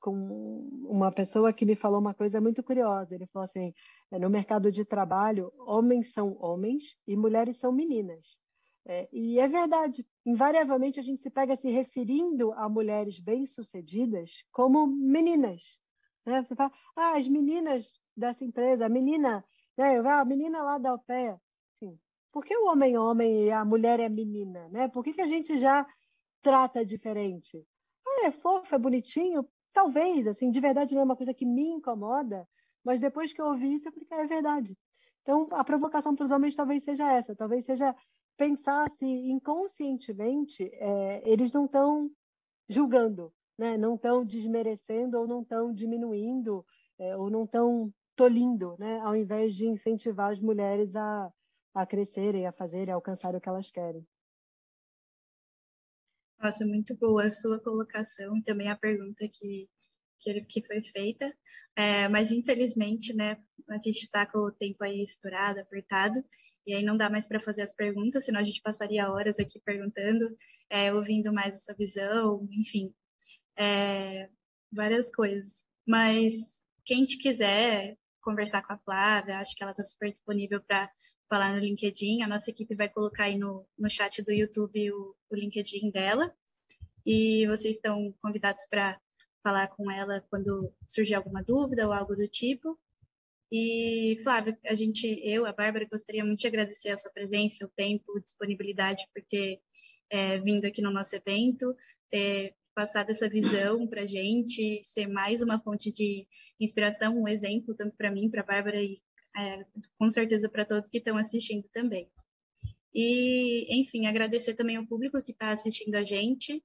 [0.00, 3.14] com uma pessoa que me falou uma coisa muito curiosa.
[3.14, 3.74] Ele falou assim:
[4.10, 8.36] é, no mercado de trabalho, homens são homens e mulheres são meninas.
[8.86, 14.86] É, e é verdade, invariavelmente a gente se pega se referindo a mulheres bem-sucedidas como
[14.86, 15.80] meninas.
[16.26, 16.42] Né?
[16.42, 19.42] Você fala, ah, as meninas dessa empresa, a menina,
[19.74, 19.96] né?
[19.98, 21.40] a menina lá da Alpeia.
[21.74, 21.98] Assim,
[22.30, 24.68] por que o homem é homem e a mulher é menina?
[24.68, 24.86] Né?
[24.88, 25.86] Por que, que a gente já
[26.42, 27.66] trata diferente?
[28.06, 29.48] Ah, é fofo, é bonitinho?
[29.72, 32.46] Talvez, assim, de verdade não é uma coisa que me incomoda,
[32.84, 34.76] mas depois que eu ouvi isso, eu falei, ah, é verdade.
[35.22, 37.94] Então, a provocação para os homens talvez seja essa, talvez seja
[38.38, 42.10] pensar se inconscientemente é, eles não estão
[42.68, 43.76] julgando, né?
[43.76, 46.64] não estão desmerecendo ou não estão diminuindo
[46.98, 48.98] é, ou não estão tolindo, né?
[49.00, 51.32] Ao invés de incentivar as mulheres a,
[51.72, 54.04] a crescerem, a fazerem, a alcançar o que elas querem.
[56.40, 59.68] Nossa, muito boa a sua colocação e também a pergunta que,
[60.20, 61.32] que, que foi feita.
[61.76, 63.40] É, mas, infelizmente, né,
[63.70, 66.24] a gente está com o tempo aí estourado, apertado,
[66.68, 69.58] e aí não dá mais para fazer as perguntas, senão a gente passaria horas aqui
[69.58, 70.36] perguntando,
[70.68, 72.92] é, ouvindo mais essa visão, enfim,
[73.56, 74.28] é,
[74.70, 75.64] várias coisas.
[75.86, 80.90] Mas quem te quiser conversar com a Flávia, acho que ela está super disponível para
[81.26, 82.22] falar no LinkedIn.
[82.22, 86.30] A nossa equipe vai colocar aí no, no chat do YouTube o, o LinkedIn dela.
[87.06, 89.00] E vocês estão convidados para
[89.42, 92.78] falar com ela quando surgir alguma dúvida ou algo do tipo.
[93.50, 97.70] E, Flávio, a gente, eu, a Bárbara, gostaria muito de agradecer a sua presença, o
[97.70, 99.60] tempo, disponibilidade por ter
[100.10, 101.74] é, vindo aqui no nosso evento,
[102.10, 106.26] ter passado essa visão para a gente, ser mais uma fonte de
[106.60, 108.98] inspiração, um exemplo, tanto para mim, para a Bárbara e
[109.36, 109.64] é,
[109.98, 112.08] com certeza para todos que estão assistindo também.
[112.94, 116.62] E, enfim, agradecer também ao público que está assistindo a gente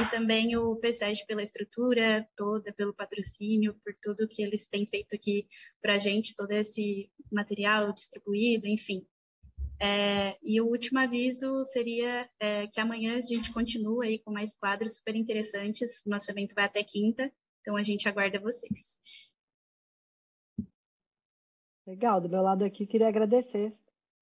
[0.00, 5.14] e também o PSEG pela estrutura toda, pelo patrocínio, por tudo que eles têm feito
[5.14, 5.48] aqui
[5.80, 9.06] para a gente, todo esse material distribuído, enfim.
[9.78, 14.56] É, e o último aviso seria é, que amanhã a gente continua aí com mais
[14.56, 16.02] quadros super interessantes.
[16.06, 17.30] Nosso evento vai até quinta,
[17.60, 18.98] então a gente aguarda vocês.
[21.86, 23.72] Legal, do meu lado aqui queria agradecer,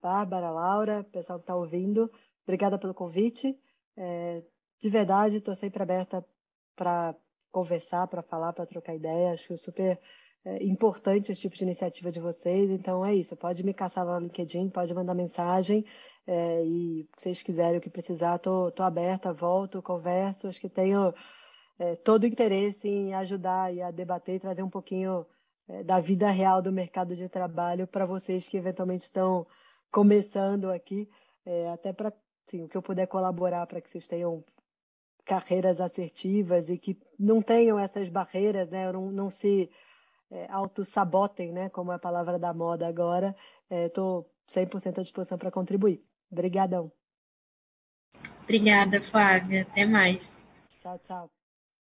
[0.03, 2.11] Bárbara, Laura, pessoal que está ouvindo.
[2.43, 3.59] Obrigada pelo convite.
[3.97, 4.43] É,
[4.85, 6.23] de verdade, estou sempre aberta
[6.77, 7.15] para
[7.51, 9.33] conversar, para falar, para trocar ideia.
[9.33, 9.99] Acho super
[10.45, 12.71] é, importante esse tipo de iniciativa de vocês.
[12.71, 13.35] Então é isso.
[13.35, 15.87] Pode me caçar lá no LinkedIn, pode mandar mensagem.
[16.27, 20.49] É, e se vocês quiserem o que precisar, estou tô, tô aberta, volto, converso.
[20.49, 21.15] Acho que tenho
[21.79, 25.25] é, todo o interesse em ajudar e a debater e trazer um pouquinho
[25.67, 29.47] é, da vida real do mercado de trabalho para vocês que eventualmente estão
[29.91, 31.09] começando aqui,
[31.47, 32.13] é, até para
[32.53, 34.45] o que eu puder colaborar para que vocês tenham
[35.25, 38.91] carreiras assertivas e que não tenham essas barreiras, né?
[38.93, 39.71] não, não se
[40.31, 41.69] é, auto-sabotem, né?
[41.71, 43.35] como é a palavra da moda agora.
[43.71, 46.03] Estou é, 100% à disposição para contribuir.
[46.31, 46.93] Obrigadão.
[48.43, 49.63] Obrigada, Flávia.
[49.63, 50.45] Até mais.
[50.83, 51.31] Tchau, tchau.